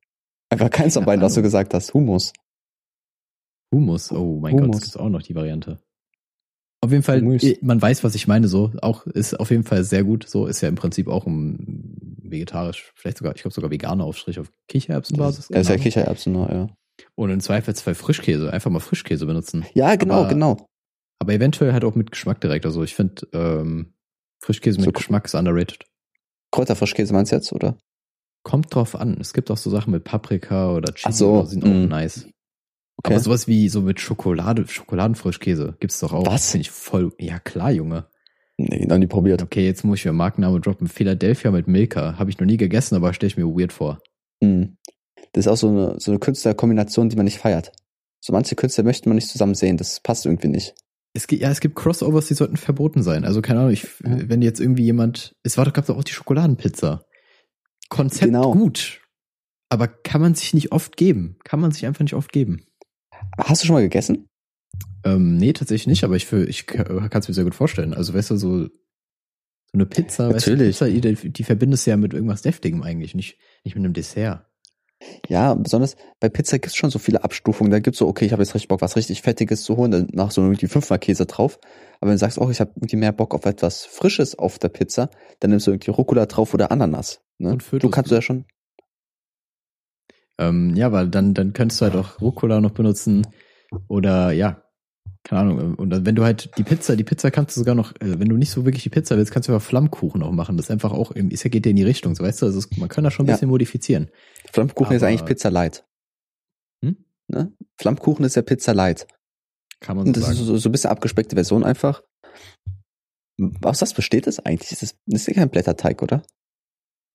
[0.49, 1.93] Einfach keins von beiden, was du gesagt hast.
[1.93, 2.31] Hummus.
[3.73, 4.67] Hummus, oh mein Hummus.
[4.67, 5.79] Gott, das gibt's auch noch die Variante.
[6.79, 7.43] Auf jeden Fall, Hummus.
[7.61, 8.71] man weiß, was ich meine, so.
[8.81, 10.25] Auch ist auf jeden Fall sehr gut.
[10.27, 14.39] So ist ja im Prinzip auch ein vegetarisch, vielleicht sogar, ich glaube sogar veganer Aufstrich
[14.39, 15.49] auf Kichererbsenbasis.
[15.49, 16.69] Er ist ja Kichererbsen, ja.
[17.15, 19.65] Und im Zweifelsfall Frischkäse, einfach mal Frischkäse benutzen.
[19.73, 20.67] Ja, genau, aber, genau.
[21.19, 22.65] Aber eventuell halt auch mit Geschmack direkt.
[22.65, 23.93] Also ich finde, ähm,
[24.39, 25.85] Frischkäse mit so, Geschmack ist underrated.
[26.51, 27.77] Kräuterfrischkäse meinst du jetzt, oder?
[28.43, 29.17] Kommt drauf an.
[29.19, 31.87] Es gibt auch so Sachen mit Paprika oder Chili, so, die sind auch mm.
[31.87, 32.27] nice.
[32.97, 33.13] Okay.
[33.13, 36.25] Aber sowas wie so mit Schokolade, Schokoladenfrischkäse gibt's doch auch.
[36.25, 36.51] Was?
[36.51, 38.07] Finde ich voll, ja klar, Junge.
[38.57, 39.43] Nee, noch nie probiert.
[39.43, 40.87] Okay, jetzt muss ich mir Markenname droppen.
[40.87, 42.17] Philadelphia mit Milka.
[42.17, 44.01] Habe ich noch nie gegessen, aber stelle ich mir weird vor.
[44.41, 44.63] Mm.
[45.33, 47.71] Das ist auch so eine, so eine Künstlerkombination, die man nicht feiert.
[48.19, 49.77] So manche Künstler möchte man nicht zusammen sehen.
[49.77, 50.73] Das passt irgendwie nicht.
[51.17, 53.25] Es gibt, ja, es gibt Crossovers, die sollten verboten sein.
[53.25, 54.29] Also keine Ahnung, ich, ja.
[54.29, 57.03] wenn jetzt irgendwie jemand, es war doch, gab doch auch die Schokoladenpizza.
[57.89, 58.53] Konzept genau.
[58.53, 59.01] gut.
[59.67, 61.37] Aber kann man sich nicht oft geben.
[61.43, 62.67] Kann man sich einfach nicht oft geben.
[63.35, 64.29] Hast du schon mal gegessen?
[65.03, 67.95] Ähm, nee, tatsächlich nicht, aber ich, ich kann es mir sehr gut vorstellen.
[67.95, 68.69] Also, weißt du, so, so
[69.73, 70.79] eine Pizza, Natürlich.
[70.79, 73.83] Weißt du, Pizza, die, die verbindest du ja mit irgendwas Deftigem eigentlich, nicht, nicht mit
[73.83, 74.45] einem Dessert.
[75.27, 77.71] Ja, besonders bei Pizza gibt's schon so viele Abstufungen.
[77.71, 80.07] Da gibt's so, okay, ich habe jetzt richtig Bock, was richtig Fettiges zu holen, dann
[80.11, 81.59] nach so irgendwie fünfmal Käse drauf.
[81.99, 84.69] Aber wenn du sagst, oh, ich habe irgendwie mehr Bock auf etwas Frisches auf der
[84.69, 87.21] Pizza, dann nimmst du irgendwie Rucola drauf oder Ananas.
[87.37, 87.51] Ne?
[87.51, 88.45] Und du kannst du ja schon.
[90.39, 93.27] Ähm, ja, weil dann, dann könntest du halt auch Rucola noch benutzen.
[93.87, 94.63] Oder ja,
[95.27, 95.75] keine Ahnung.
[95.75, 98.37] Und wenn du halt die Pizza, die Pizza kannst du sogar noch, äh, wenn du
[98.37, 100.55] nicht so wirklich die Pizza willst, kannst du aber Flammkuchen auch machen.
[100.55, 102.65] Das ist einfach auch, ist ja geht ja in die Richtung, so weißt du, also
[102.77, 104.09] man kann das schon ein bisschen modifizieren.
[104.53, 105.85] Flammkuchen aber, ist eigentlich Pizza Light.
[106.81, 106.95] Hm?
[107.27, 107.51] Ne?
[107.77, 109.05] Flammkuchen ist ja Pizza Light.
[109.81, 110.37] Kann man so Und das sagen.
[110.37, 112.03] ist so, so ein bisschen abgespeckte Version einfach.
[113.63, 114.69] Aus was besteht das eigentlich?
[114.69, 116.23] Das ist, das ist ja kein Blätterteig, oder?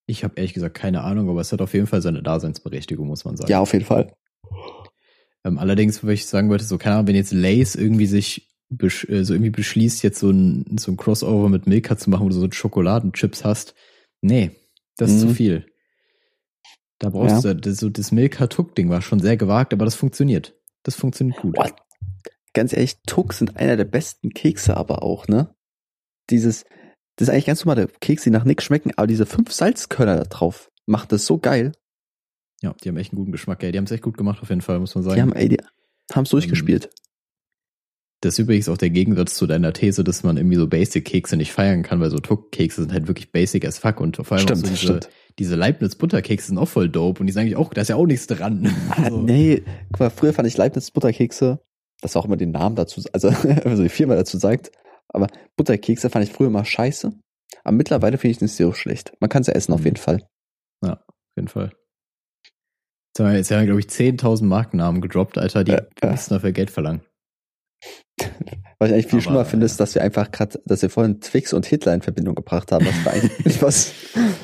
[0.07, 3.25] Ich habe ehrlich gesagt keine Ahnung, aber es hat auf jeden Fall seine Daseinsberechtigung, muss
[3.25, 3.51] man sagen.
[3.51, 4.13] Ja, auf jeden Fall.
[5.45, 9.25] Ähm, allerdings, wenn ich sagen wollte, so, keine Ahnung, wenn jetzt Lace irgendwie sich äh,
[9.25, 12.35] so irgendwie beschließt, jetzt so ein, so ein Crossover mit Milka zu machen, wo du
[12.35, 13.75] so Schokoladenchips hast,
[14.21, 14.53] nee,
[14.97, 15.29] das ist mhm.
[15.29, 15.67] zu viel.
[16.99, 17.55] Da brauchst ja.
[17.55, 20.55] du, das, so das Milka-Tuck-Ding war schon sehr gewagt, aber das funktioniert.
[20.85, 21.57] Das funktioniert gut.
[21.57, 21.75] Boah,
[22.53, 25.55] ganz ehrlich, Tuck sind einer der besten Kekse aber auch, ne?
[26.31, 26.65] Dieses,
[27.17, 30.25] das ist eigentlich ganz normale Kekse, die nach nichts schmecken, aber diese fünf Salzkörner da
[30.25, 31.73] drauf macht das so geil.
[32.63, 33.73] Ja, die haben echt einen guten Geschmack, ey.
[33.73, 35.17] Die haben es echt gut gemacht, auf jeden Fall, muss man sagen.
[35.17, 35.59] Die haben, ey, die
[36.13, 36.85] haben es durchgespielt.
[36.87, 36.91] Ähm,
[38.21, 41.51] das ist übrigens auch der Gegensatz zu deiner These, dass man irgendwie so Basic-Kekse nicht
[41.53, 44.63] feiern kann, weil so Tuck-Kekse sind halt wirklich basic as fuck und vor allem stimmt,
[44.65, 45.01] auch so diese,
[45.41, 48.07] diese Leibniz-Butterkekse sind auch voll dope und die sagen eigentlich auch, da ist ja auch
[48.07, 48.73] nichts dran.
[48.91, 49.23] Ah, so.
[49.23, 51.59] Nee, guck mal, früher fand ich Leibniz-Butterkekse,
[52.01, 53.29] das auch immer den Namen dazu, also,
[53.65, 54.71] also die Firma dazu sagt,
[55.09, 57.13] aber Butterkekse fand ich früher immer scheiße.
[57.65, 59.13] Aber mittlerweile finde ich es nicht so schlecht.
[59.21, 59.85] Man kann es ja essen auf Mhm.
[59.87, 60.27] jeden Fall.
[60.81, 60.99] Auf
[61.37, 61.73] jeden Fall.
[63.15, 66.11] Jetzt haben wir, jetzt haben wir glaube ich, 10.000 Markennamen gedroppt, Alter, die Ja, ja.
[66.13, 67.03] müssen dafür Geld verlangen.
[68.79, 69.71] Was ich eigentlich viel Aber, schlimmer finde, ja.
[69.71, 72.87] ist, dass wir einfach gerade, dass wir vorhin Twix und Hitler in Verbindung gebracht haben,
[72.87, 73.93] was, eigentlich was,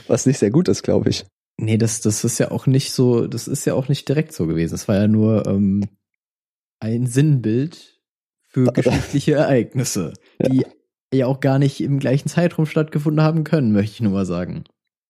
[0.06, 1.24] was nicht sehr gut ist, glaube ich.
[1.60, 4.46] Nee, das, das ist ja auch nicht so, das ist ja auch nicht direkt so
[4.46, 4.74] gewesen.
[4.74, 5.84] Es war ja nur ähm,
[6.80, 8.00] ein Sinnbild
[8.48, 10.48] für da- geschichtliche Ereignisse, Ja.
[10.48, 10.66] die
[11.12, 14.64] ja auch gar nicht im gleichen Zeitraum stattgefunden haben können, möchte ich nur mal sagen.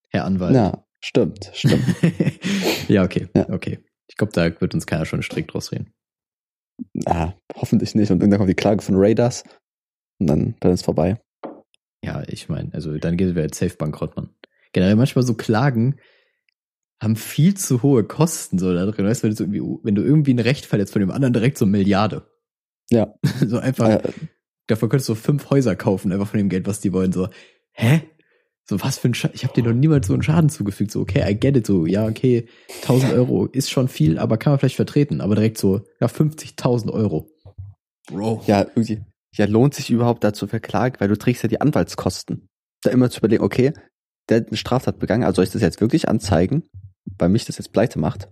[0.09, 0.55] Herr Anwalt.
[0.55, 1.83] Ja, stimmt, stimmt.
[2.87, 3.49] ja, okay, Ja.
[3.49, 3.79] okay.
[4.07, 5.93] Ich glaube, da wird uns keiner schon strikt rausreden.
[7.05, 8.09] Ah, hoffentlich nicht.
[8.11, 9.43] Und irgendwann kommt die Klage von Raiders
[10.19, 11.21] und dann, dann ist vorbei.
[12.03, 14.33] Ja, ich meine, also dann geht wir jetzt safe bankrott, Mann.
[14.71, 15.99] Generell manchmal so Klagen
[17.01, 19.05] haben viel zu hohe Kosten so da drin.
[19.05, 21.57] Weißt du, wenn du, irgendwie, wenn du irgendwie ein Recht verletzt von dem anderen direkt
[21.57, 22.29] so eine Milliarde.
[22.89, 23.13] Ja.
[23.45, 24.11] so einfach, Äh,
[24.67, 27.11] davon könntest du fünf Häuser kaufen, einfach von dem Geld, was die wollen.
[27.11, 27.29] So,
[27.73, 28.01] hä?
[28.69, 29.35] So, was für ein Schaden?
[29.35, 30.91] Ich habe dir noch niemals so einen Schaden zugefügt.
[30.91, 31.65] So, okay, I get it.
[31.65, 32.47] So, ja, okay,
[32.83, 35.21] 1000 Euro ist schon viel, aber kann man vielleicht vertreten.
[35.21, 37.27] Aber direkt so, ja, 50.000 Euro.
[38.07, 38.43] Bro.
[38.45, 39.01] ja, irgendwie.
[39.35, 42.47] Ja, lohnt sich überhaupt da zu verklagen, weil du trägst ja die Anwaltskosten.
[42.83, 43.73] Da immer zu überlegen, okay,
[44.29, 46.63] der hat eine Straftat begangen, also soll ich das jetzt wirklich anzeigen,
[47.17, 48.29] weil mich das jetzt pleite macht?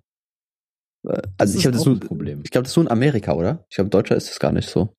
[1.07, 2.41] Äh, Also ich habe das auch nur, ein Problem.
[2.43, 3.65] ich glaube, das ist nur in Amerika, oder?
[3.69, 4.93] Ich glaube, in Deutschland ist das gar nicht so.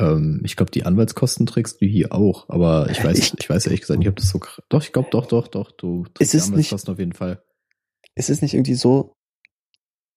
[0.00, 3.66] Ähm, ich glaube, die Anwaltskosten trägst du hier auch, aber ich weiß, Ich- ich, weiß
[3.66, 4.40] ehrlich gesagt nicht, ob das so.
[4.68, 5.70] Doch, ich glaube, doch, doch, doch.
[5.72, 7.42] Du trägst die ist nicht- Anwaltskosten auf jeden Fall.
[8.16, 9.12] Ist es nicht irgendwie so,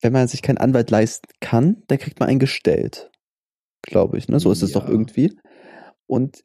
[0.01, 3.09] wenn man sich keinen Anwalt leisten kann, dann kriegt man einen gestellt.
[3.83, 4.39] Glaube ich, ne?
[4.39, 4.79] So ist es Ja.
[4.81, 5.37] doch irgendwie.
[6.07, 6.43] Und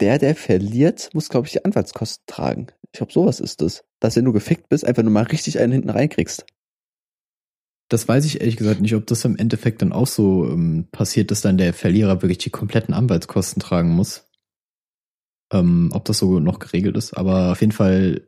[0.00, 2.66] der, der verliert, muss, glaube ich, die Anwaltskosten tragen.
[2.92, 3.84] Ich glaube, sowas ist es.
[4.00, 6.44] Dass wenn du gefickt bist, einfach nur mal richtig einen hinten reinkriegst.
[7.92, 11.30] Das weiß ich ehrlich gesagt nicht, ob das im Endeffekt dann auch so ähm, passiert,
[11.30, 14.30] dass dann der Verlierer wirklich die kompletten Anwaltskosten tragen muss.
[15.52, 18.26] Ähm, ob das so noch geregelt ist, aber auf jeden Fall,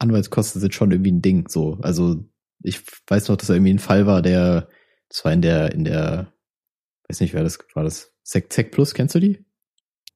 [0.00, 1.48] Anwaltskosten sind schon irgendwie ein Ding.
[1.48, 2.16] So, also
[2.64, 4.68] ich weiß noch, dass da irgendwie ein Fall war, der,
[5.08, 6.32] das war in der, in der,
[7.08, 9.46] weiß nicht, wer das war, das Sek Sek Plus, kennst du die?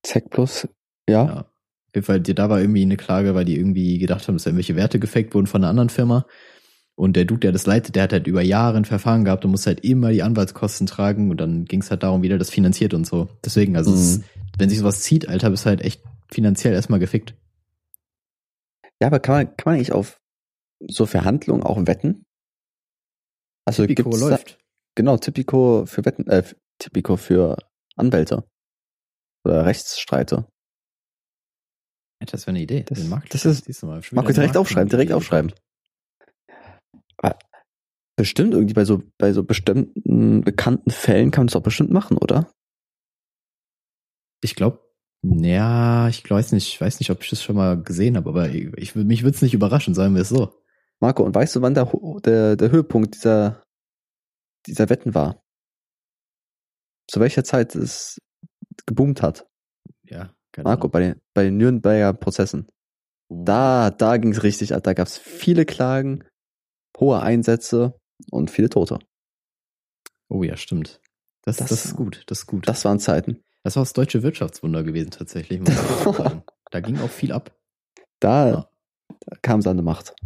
[0.02, 0.66] Zack plus,
[1.08, 1.26] ja.
[1.26, 1.38] Ja.
[1.40, 4.50] Auf jeden Fall, da war irgendwie eine Klage, weil die irgendwie gedacht haben, dass da
[4.50, 6.26] irgendwelche Werte gefaked wurden von einer anderen Firma.
[7.00, 9.52] Und der Dude, der das leitet, der hat halt über Jahre ein Verfahren gehabt und
[9.52, 12.50] muss halt immer die Anwaltskosten tragen und dann ging es halt darum, wie der das
[12.50, 13.30] finanziert und so.
[13.42, 14.24] Deswegen, also es, Mhm.
[14.58, 17.34] wenn sich sowas zieht, Alter, bist du halt echt finanziell erstmal gefickt.
[19.00, 20.18] Ja, aber kann man, kann man eigentlich auf
[20.88, 22.26] so Verhandlungen auch wetten?
[23.64, 24.58] Also Pico gibt's da, läuft.
[24.94, 26.42] genau, Typico für Wetten, äh,
[26.78, 27.56] Typico für
[27.96, 28.44] Anwälte.
[29.46, 30.46] Oder Rechtsstreite.
[32.20, 32.82] Alter, das wäre eine Idee.
[32.82, 32.98] Das-
[33.30, 33.82] das ist-
[34.12, 35.52] Marco, direkt aufschreiben, direkt aufschreiben.
[37.22, 37.38] Aber
[38.16, 42.18] bestimmt irgendwie bei so, bei so bestimmten bekannten Fällen kann man das auch bestimmt machen,
[42.18, 42.52] oder?
[44.42, 44.80] Ich glaube,
[45.22, 48.48] ja, ich weiß nicht, ich weiß nicht, ob ich das schon mal gesehen habe, aber
[48.48, 50.54] ich, ich, mich würde es nicht überraschen, sagen wir es so.
[50.98, 51.90] Marco, und weißt du, wann der,
[52.24, 53.62] der, der Höhepunkt dieser,
[54.66, 55.42] dieser Wetten war?
[57.06, 58.18] Zu welcher Zeit es
[58.86, 59.46] geboomt hat?
[60.04, 62.60] Ja, keine Marco, bei den, bei den Nürnberger Prozessen.
[62.60, 63.44] Ahnung.
[63.44, 64.82] Da, da ging es richtig ab.
[64.82, 66.24] Da gab es viele Klagen,
[67.00, 67.94] hohe Einsätze
[68.30, 68.98] und viele Tote.
[70.28, 71.00] Oh ja, stimmt.
[71.42, 72.68] Das, Das- das, ist gut, das ist gut.
[72.68, 73.40] Das waren Zeiten.
[73.64, 75.60] Das war das deutsche Wirtschaftswunder gewesen tatsächlich.
[76.72, 77.58] Da ging auch viel ab.
[78.20, 78.70] Da, Ja.
[79.26, 80.14] da kam es an die Macht.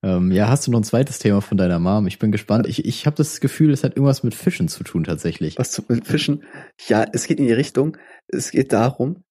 [0.00, 2.06] Ähm, ja, hast du noch ein zweites Thema von deiner Mom?
[2.06, 2.68] Ich bin gespannt.
[2.68, 5.58] Ich, ich habe das Gefühl, es hat irgendwas mit Fischen zu tun tatsächlich.
[5.58, 6.44] Was zu mit Fischen?
[6.86, 7.96] Ja, es geht in die Richtung.
[8.28, 9.24] Es geht darum,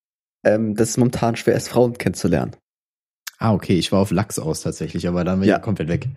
[0.46, 2.56] ähm, dass es momentan schwer ist, Frauen kennenzulernen.
[3.38, 5.58] Ah, okay, ich war auf Lachs aus tatsächlich, aber dann bin Ja.
[5.58, 6.10] ich komplett weg.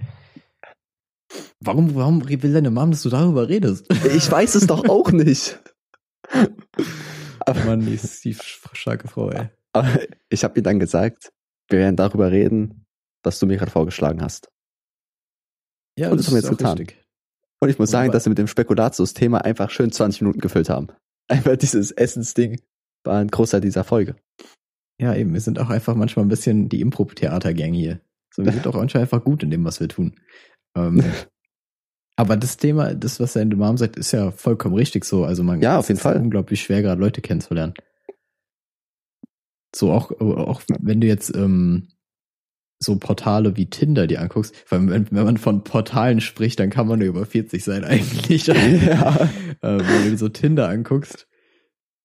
[1.61, 3.87] Warum, warum will deine Mom, dass du darüber redest?
[4.17, 5.61] Ich weiß es doch auch nicht.
[7.41, 8.35] Aber, Mann, die ist die
[8.73, 9.49] starke Frau, ey.
[9.73, 9.89] aber
[10.29, 11.33] ich habe ihr dann gesagt,
[11.69, 12.87] wir werden darüber reden,
[13.23, 14.51] was du mir gerade vorgeschlagen hast.
[15.99, 16.79] Ja, Und das haben wir jetzt getan.
[16.79, 17.05] richtig.
[17.63, 20.89] Und ich muss sagen, dass wir mit dem Spekulatius-Thema einfach schön 20 Minuten gefüllt haben.
[21.29, 22.61] Einfach dieses Essensding
[23.05, 24.17] war ein großer dieser Folge.
[25.01, 28.01] Ja, eben, wir sind auch einfach manchmal ein bisschen die Impro-Theater-Gang hier.
[28.35, 30.15] So, wir sind auch manchmal einfach gut in dem, was wir tun.
[30.77, 31.03] Ähm,
[32.17, 35.25] aber das Thema, das, was deine Mom sagt, ist ja vollkommen richtig so.
[35.25, 36.17] Also man Ja, auf es jeden ist Fall.
[36.21, 37.73] unglaublich schwer, gerade Leute kennenzulernen.
[39.75, 41.89] So auch, auch wenn du jetzt ähm,
[42.83, 46.89] so Portale wie Tinder dir anguckst, weil wenn, wenn man von Portalen spricht, dann kann
[46.89, 48.47] man nur über 40 sein eigentlich.
[48.47, 49.17] Ja.
[49.63, 51.29] äh, wenn du so Tinder anguckst,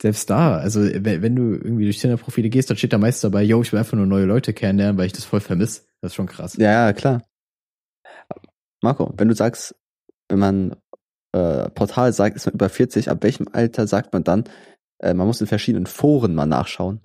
[0.02, 3.62] selbst da, also wenn, du irgendwie durch Tinder-Profile gehst, dann steht da meist dabei, yo,
[3.62, 5.84] ich will einfach nur neue Leute kennenlernen, weil ich das voll vermisse.
[6.02, 6.58] Das ist schon krass.
[6.58, 7.24] Ja, ja, klar.
[8.82, 9.76] Marco, wenn du sagst,
[10.28, 10.76] wenn man
[11.32, 14.44] äh, Portal sagt, ist man über 40, ab welchem Alter sagt man dann,
[15.00, 17.02] äh, man muss in verschiedenen Foren mal nachschauen.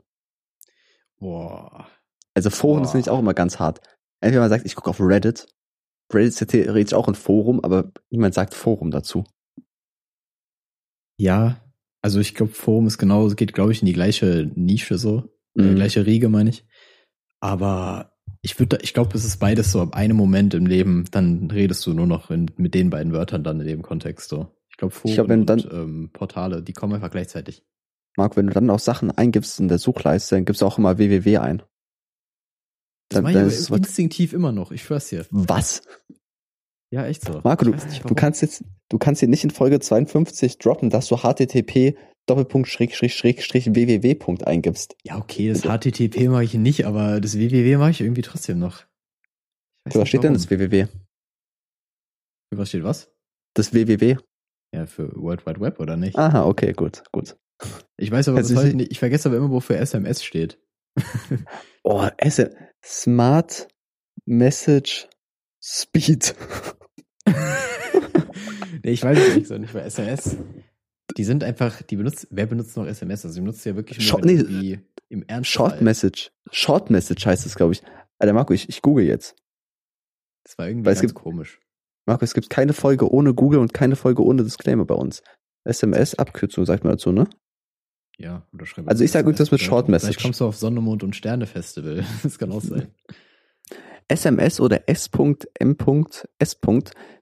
[1.19, 1.87] Boah.
[2.35, 2.95] Also Foren ist Boah.
[2.95, 3.81] nämlich auch immer ganz hart.
[4.21, 5.47] Entweder man sagt, ich gucke auf Reddit.
[6.13, 9.25] Reddit ist ja theoretisch auch ein Forum, aber niemand sagt Forum dazu.
[11.17, 11.61] Ja,
[12.03, 15.31] also ich glaube, Forum ist genau, geht, glaube ich, in die gleiche Nische so.
[15.59, 15.75] Äh, Mhm.
[15.77, 16.65] gleiche Riege, meine ich.
[17.41, 21.51] Aber ich würde, ich glaube, es ist beides so ab einem Moment im Leben, dann
[21.51, 24.49] redest du nur noch in, mit den beiden Wörtern dann in dem Kontext so.
[24.71, 27.65] Ich glaube, Foren Ich glaub, wenn dann- und ähm, Portale, die kommen einfach gleichzeitig.
[28.17, 30.99] Marc, wenn du dann auch Sachen eingibst in der Suchleiste, dann gibst du auch immer
[30.99, 31.63] www ein.
[33.09, 35.27] Das Dann, mache ich aber instinktiv immer noch, ich schwör's dir.
[35.31, 35.83] was?
[36.93, 37.41] Ja, echt so.
[37.45, 40.91] Marco, Ich du, nicht, du kannst jetzt, du kannst hier nicht in Folge 52 droppen,
[40.91, 44.97] dass du http Doppelpunkt Schräg Schräg Schräg Strich www Punkt eingibst.
[45.05, 48.85] Ja, okay, das HTTP mache ich nicht, aber das www mache ich irgendwie trotzdem noch.
[49.89, 50.43] Für was steht denn warum.
[50.43, 50.87] das www?
[52.53, 53.11] Für was steht was?
[53.55, 54.17] Das www?
[54.75, 56.17] Ja, für World Wide Web oder nicht?
[56.19, 57.37] Aha, okay, gut, gut.
[57.97, 60.59] Ich weiß aber Also ich- heute nicht, ich vergesse aber immer, wofür SMS steht.
[61.83, 62.41] Oh, S
[62.85, 63.69] Smart
[64.27, 65.09] Message
[65.63, 66.35] Speed.
[68.85, 70.37] nee, ich weiß es nicht so nicht, weil SMS,
[71.17, 73.25] die sind einfach, die benutzt, wer benutzt noch SMS?
[73.25, 75.51] Also die benutzt ja wirklich nur Short- wenn nee, im Ernst.
[75.51, 76.31] Short Message.
[76.51, 77.83] Short Message heißt es, glaube ich.
[78.19, 79.35] Alter, Marco, ich, ich google jetzt.
[80.45, 81.61] Das war irgendwie Weil es ganz gibt- komisch.
[82.07, 85.23] Marco, es gibt keine Folge ohne Google und keine Folge ohne Disclaimer bei uns.
[85.65, 87.29] SMS, Abkürzung sagt man dazu, ne?
[88.19, 90.23] Ja, oder schreib Also ich sag irgendwas mit Short Vielleicht Message.
[90.23, 92.05] kommst du auf Sonne, Mond und Sterne Festival.
[92.23, 92.89] Das kann auch sein.
[94.11, 95.09] SMS oder S.M.S.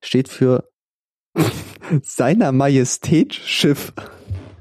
[0.01, 0.69] steht für
[2.03, 3.93] seiner Majestät Schiff.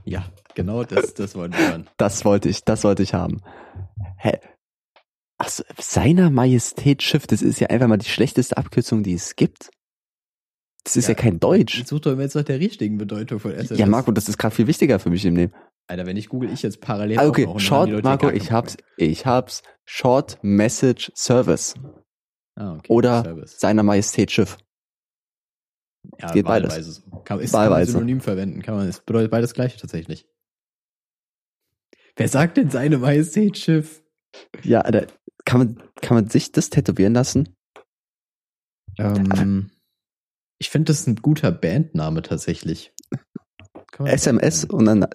[0.04, 0.26] Ja,
[0.56, 1.88] genau das, das wollen wir hören.
[1.98, 3.42] Das wollte ich, das wollte ich haben.
[4.18, 4.40] Hä?
[5.38, 9.70] Achso, seiner Majestät Schiff, das ist ja einfach mal die schlechteste Abkürzung, die es gibt.
[10.84, 11.80] Das ist ja, kein Deutsch.
[11.80, 13.78] Ich suche doch jetzt nach der richtigen Bedeutung von SMS.
[13.78, 15.54] Ja, Marco, das ist gerade viel wichtiger für mich im Leben.
[15.88, 19.64] Alter, wenn ich google, ich jetzt parallel Ah, okay, Short, Marco, ich hab's, ich hab's.
[19.86, 21.74] Short Message Service.
[22.58, 22.92] Ah, okay.
[22.92, 23.60] Oder Service.
[23.60, 24.58] seiner Majestät Schiff.
[26.20, 26.72] ja, geht beides.
[26.72, 27.04] wahlweise.
[27.24, 30.28] Kann, ist, kann man synonym verwenden, kann man, es bedeutet beides gleich tatsächlich.
[32.16, 34.04] Wer sagt denn seine Majestät Schiff?
[34.64, 35.06] Ja, Alter,
[35.46, 37.56] kann man, kann man sich das tätowieren lassen?
[38.98, 39.70] Ähm,
[40.58, 42.92] ich finde das ein guter Bandname tatsächlich.
[44.00, 45.12] SMS und dann, und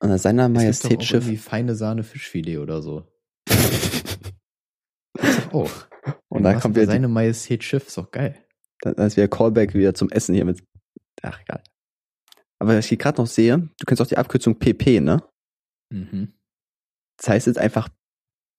[0.00, 1.24] dann seiner Majestät Schiff.
[1.24, 3.10] irgendwie feine Sahne Fischfilet oder so.
[5.52, 5.88] Auch.
[6.50, 8.42] Da Was kommt wieder die- seine Majestät Schiff, ist doch geil.
[8.82, 10.62] Dann ist wieder Callback wieder zum Essen hier mit.
[11.22, 11.62] Ach, egal.
[12.58, 15.22] Aber was ich hier gerade noch sehe, du kennst auch die Abkürzung PP, ne?
[15.92, 16.32] Mhm.
[17.18, 17.88] Das heißt jetzt einfach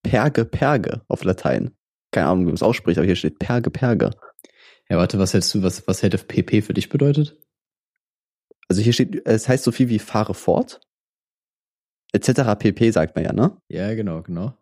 [0.03, 1.75] Perge Perge auf Latein.
[2.11, 4.11] Keine Ahnung, wie man es ausspricht, aber hier steht Perge Perge.
[4.89, 7.37] Ja, warte, was hältst du, was, was hätte PP für dich bedeutet?
[8.69, 10.81] Also hier steht, es heißt so viel wie fahre fort.
[12.13, 12.29] Etc.
[12.57, 13.57] PP sagt man ja, ne?
[13.69, 14.57] Ja, genau, genau.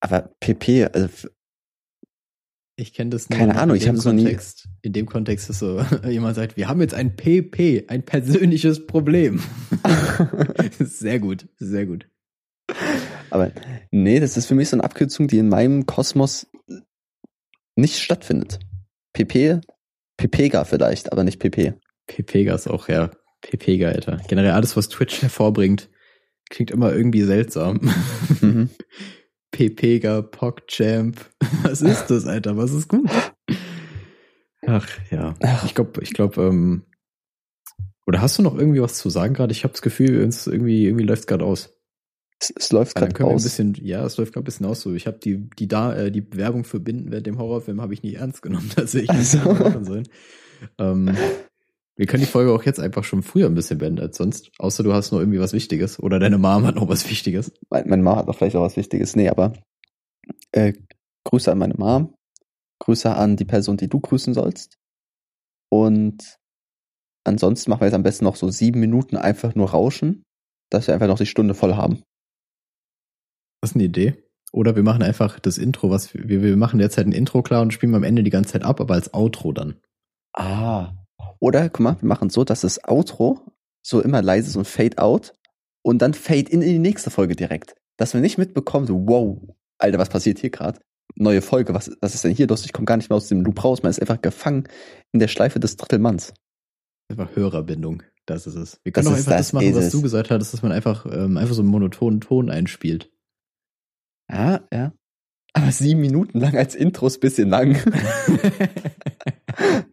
[0.00, 1.28] Aber PP, also
[2.80, 4.36] Ich kenne das nur Keine in Ahnung, ich dem hab das noch nie-.
[4.80, 9.42] In dem Kontext ist so, jemand sagt, wir haben jetzt ein PP, ein persönliches Problem.
[10.78, 12.08] Sehr gut, sehr gut.
[13.30, 13.52] aber
[13.90, 16.46] nee, das ist für mich so eine Abkürzung, die in meinem Kosmos
[17.76, 18.60] nicht stattfindet.
[19.12, 19.60] PP,
[20.16, 21.74] PPga vielleicht, aber nicht PP.
[22.06, 23.10] PPga ist auch, ja,
[23.42, 24.20] PPga, Alter.
[24.28, 25.90] Generell alles, was Twitch hervorbringt,
[26.48, 27.92] klingt immer irgendwie seltsam.
[28.40, 28.70] Mhm.
[29.50, 31.20] PPga, PogChamp.
[31.62, 32.56] Was ist das, Alter?
[32.56, 33.10] Was ist gut?
[34.66, 35.34] Ach, ja.
[35.64, 36.84] Ich glaube, ich glaube, ähm,
[38.06, 39.52] oder hast du noch irgendwie was zu sagen gerade?
[39.52, 41.70] Ich habe das Gefühl, es irgendwie, irgendwie läuft gerade aus.
[42.40, 44.94] Es, es läuft gerade wir ein bisschen, ja, es läuft gerade ein bisschen aus so.
[44.94, 48.02] Ich habe die, die da, äh, die Bewerbung für Binden während dem Horrorfilm habe ich
[48.02, 49.10] nicht ernst genommen, tatsächlich.
[49.10, 50.02] Also.
[50.78, 51.16] Ähm,
[52.00, 54.52] wir können die Folge auch jetzt einfach schon früher ein bisschen beenden als sonst.
[54.58, 56.00] Außer du hast noch irgendwie was Wichtiges.
[56.00, 57.52] Oder deine Mom hat noch was Wichtiges.
[57.68, 59.16] Mein, meine Mom hat noch vielleicht auch was Wichtiges.
[59.16, 59.52] Nee, aber
[60.52, 60.72] äh,
[61.24, 62.14] Grüße an meine Mom.
[62.78, 64.78] Grüße an die Person, die du grüßen sollst.
[65.68, 66.38] Und
[67.24, 70.22] ansonsten machen wir jetzt am besten noch so sieben Minuten einfach nur rauschen,
[70.70, 72.02] dass wir einfach noch die Stunde voll haben.
[73.60, 74.24] Das ist eine Idee.
[74.52, 77.74] Oder wir machen einfach das Intro, was wir, wir machen derzeit ein Intro klar und
[77.74, 79.78] spielen am Ende die ganze Zeit ab, aber als Outro dann.
[80.32, 80.94] Ah.
[81.40, 83.40] Oder, guck mal, wir machen so, dass das Outro
[83.82, 85.32] so immer leise ist und Fade out
[85.82, 87.74] und dann Fade in in die nächste Folge direkt.
[87.96, 89.38] Dass wir nicht mitbekommen, so, wow,
[89.78, 90.80] Alter, was passiert hier gerade?
[91.16, 92.64] Neue Folge, was, was ist denn hier los?
[92.64, 93.82] Ich komme gar nicht mehr aus dem Loop raus.
[93.82, 94.68] Man ist einfach gefangen
[95.12, 96.32] in der Schleife des Drittelmanns.
[97.10, 98.02] Einfach Hörerbindung.
[98.26, 98.80] Das ist es.
[98.84, 99.92] Wir können Das auch einfach das das machen, was es.
[99.92, 103.10] du gesagt hattest, dass man einfach, ähm, einfach so einen monotonen Ton einspielt.
[104.30, 104.92] Ja, ja.
[105.52, 107.76] Aber sieben Minuten lang als Intro ist ein bisschen lang.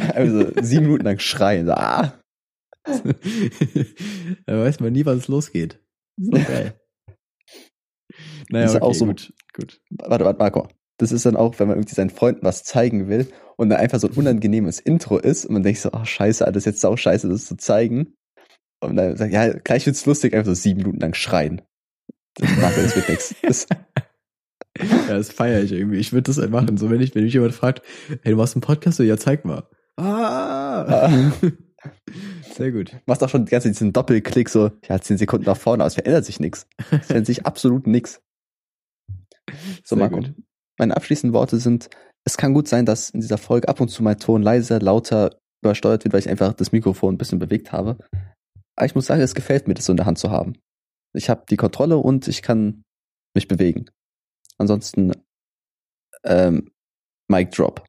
[0.14, 1.66] also sieben Minuten lang schreien.
[1.66, 2.20] So, ah.
[2.86, 5.80] da weiß man nie, wann es losgeht.
[6.16, 6.74] So geil.
[8.48, 9.80] Naja, das ist okay, auch so, gut, gut.
[9.90, 10.68] Warte, warte, Marco.
[10.98, 13.26] Das ist dann auch, wenn man irgendwie seinen Freunden was zeigen will
[13.56, 16.44] und dann einfach so ein unangenehmes Intro ist und man denkt so, ach oh, scheiße,
[16.44, 18.14] das ist jetzt auch scheiße, das zu zeigen.
[18.82, 21.62] Und dann sagt, ja, gleich wird's lustig, einfach so sieben Minuten lang schreien.
[22.34, 23.34] Das, Marco, das wird nix.
[23.42, 23.66] Das,
[24.78, 25.98] ja, das feiere ich irgendwie.
[25.98, 26.76] Ich würde das halt machen.
[26.76, 27.82] So, wenn ich, wenn mich jemand fragt,
[28.22, 28.98] hey, du machst einen Podcast?
[28.98, 29.68] Ja, zeig mal.
[30.00, 31.32] Ah!
[32.54, 32.96] Sehr gut.
[33.06, 35.88] Machst auch schon die ganze Zeit diesen Doppelklick so, ja, zehn Sekunden nach vorne, aber
[35.88, 36.66] es verändert sich nichts.
[36.90, 38.20] Es verändert sich absolut nichts.
[39.84, 40.16] So, Sehr Marco.
[40.16, 40.34] Gut.
[40.78, 41.90] Meine abschließenden Worte sind,
[42.24, 45.38] es kann gut sein, dass in dieser Folge ab und zu mein Ton leiser, lauter
[45.62, 47.98] übersteuert wird, weil ich einfach das Mikrofon ein bisschen bewegt habe.
[48.76, 50.54] Aber ich muss sagen, es gefällt mir, das so in der Hand zu haben.
[51.12, 52.82] Ich habe die Kontrolle und ich kann
[53.34, 53.86] mich bewegen.
[54.58, 55.12] Ansonsten
[56.24, 56.70] ähm,
[57.28, 57.84] Mic Drop.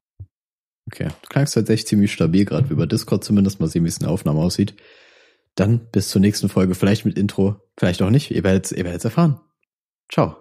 [0.88, 3.60] Okay, du klangst tatsächlich ziemlich stabil, gerade über Discord zumindest.
[3.60, 4.76] Mal sehen, wie es in der Aufnahme aussieht.
[5.56, 8.32] Dann bis zur nächsten Folge, vielleicht mit Intro, vielleicht auch nicht.
[8.32, 9.40] Ihr werdet es erfahren.
[10.12, 10.41] Ciao.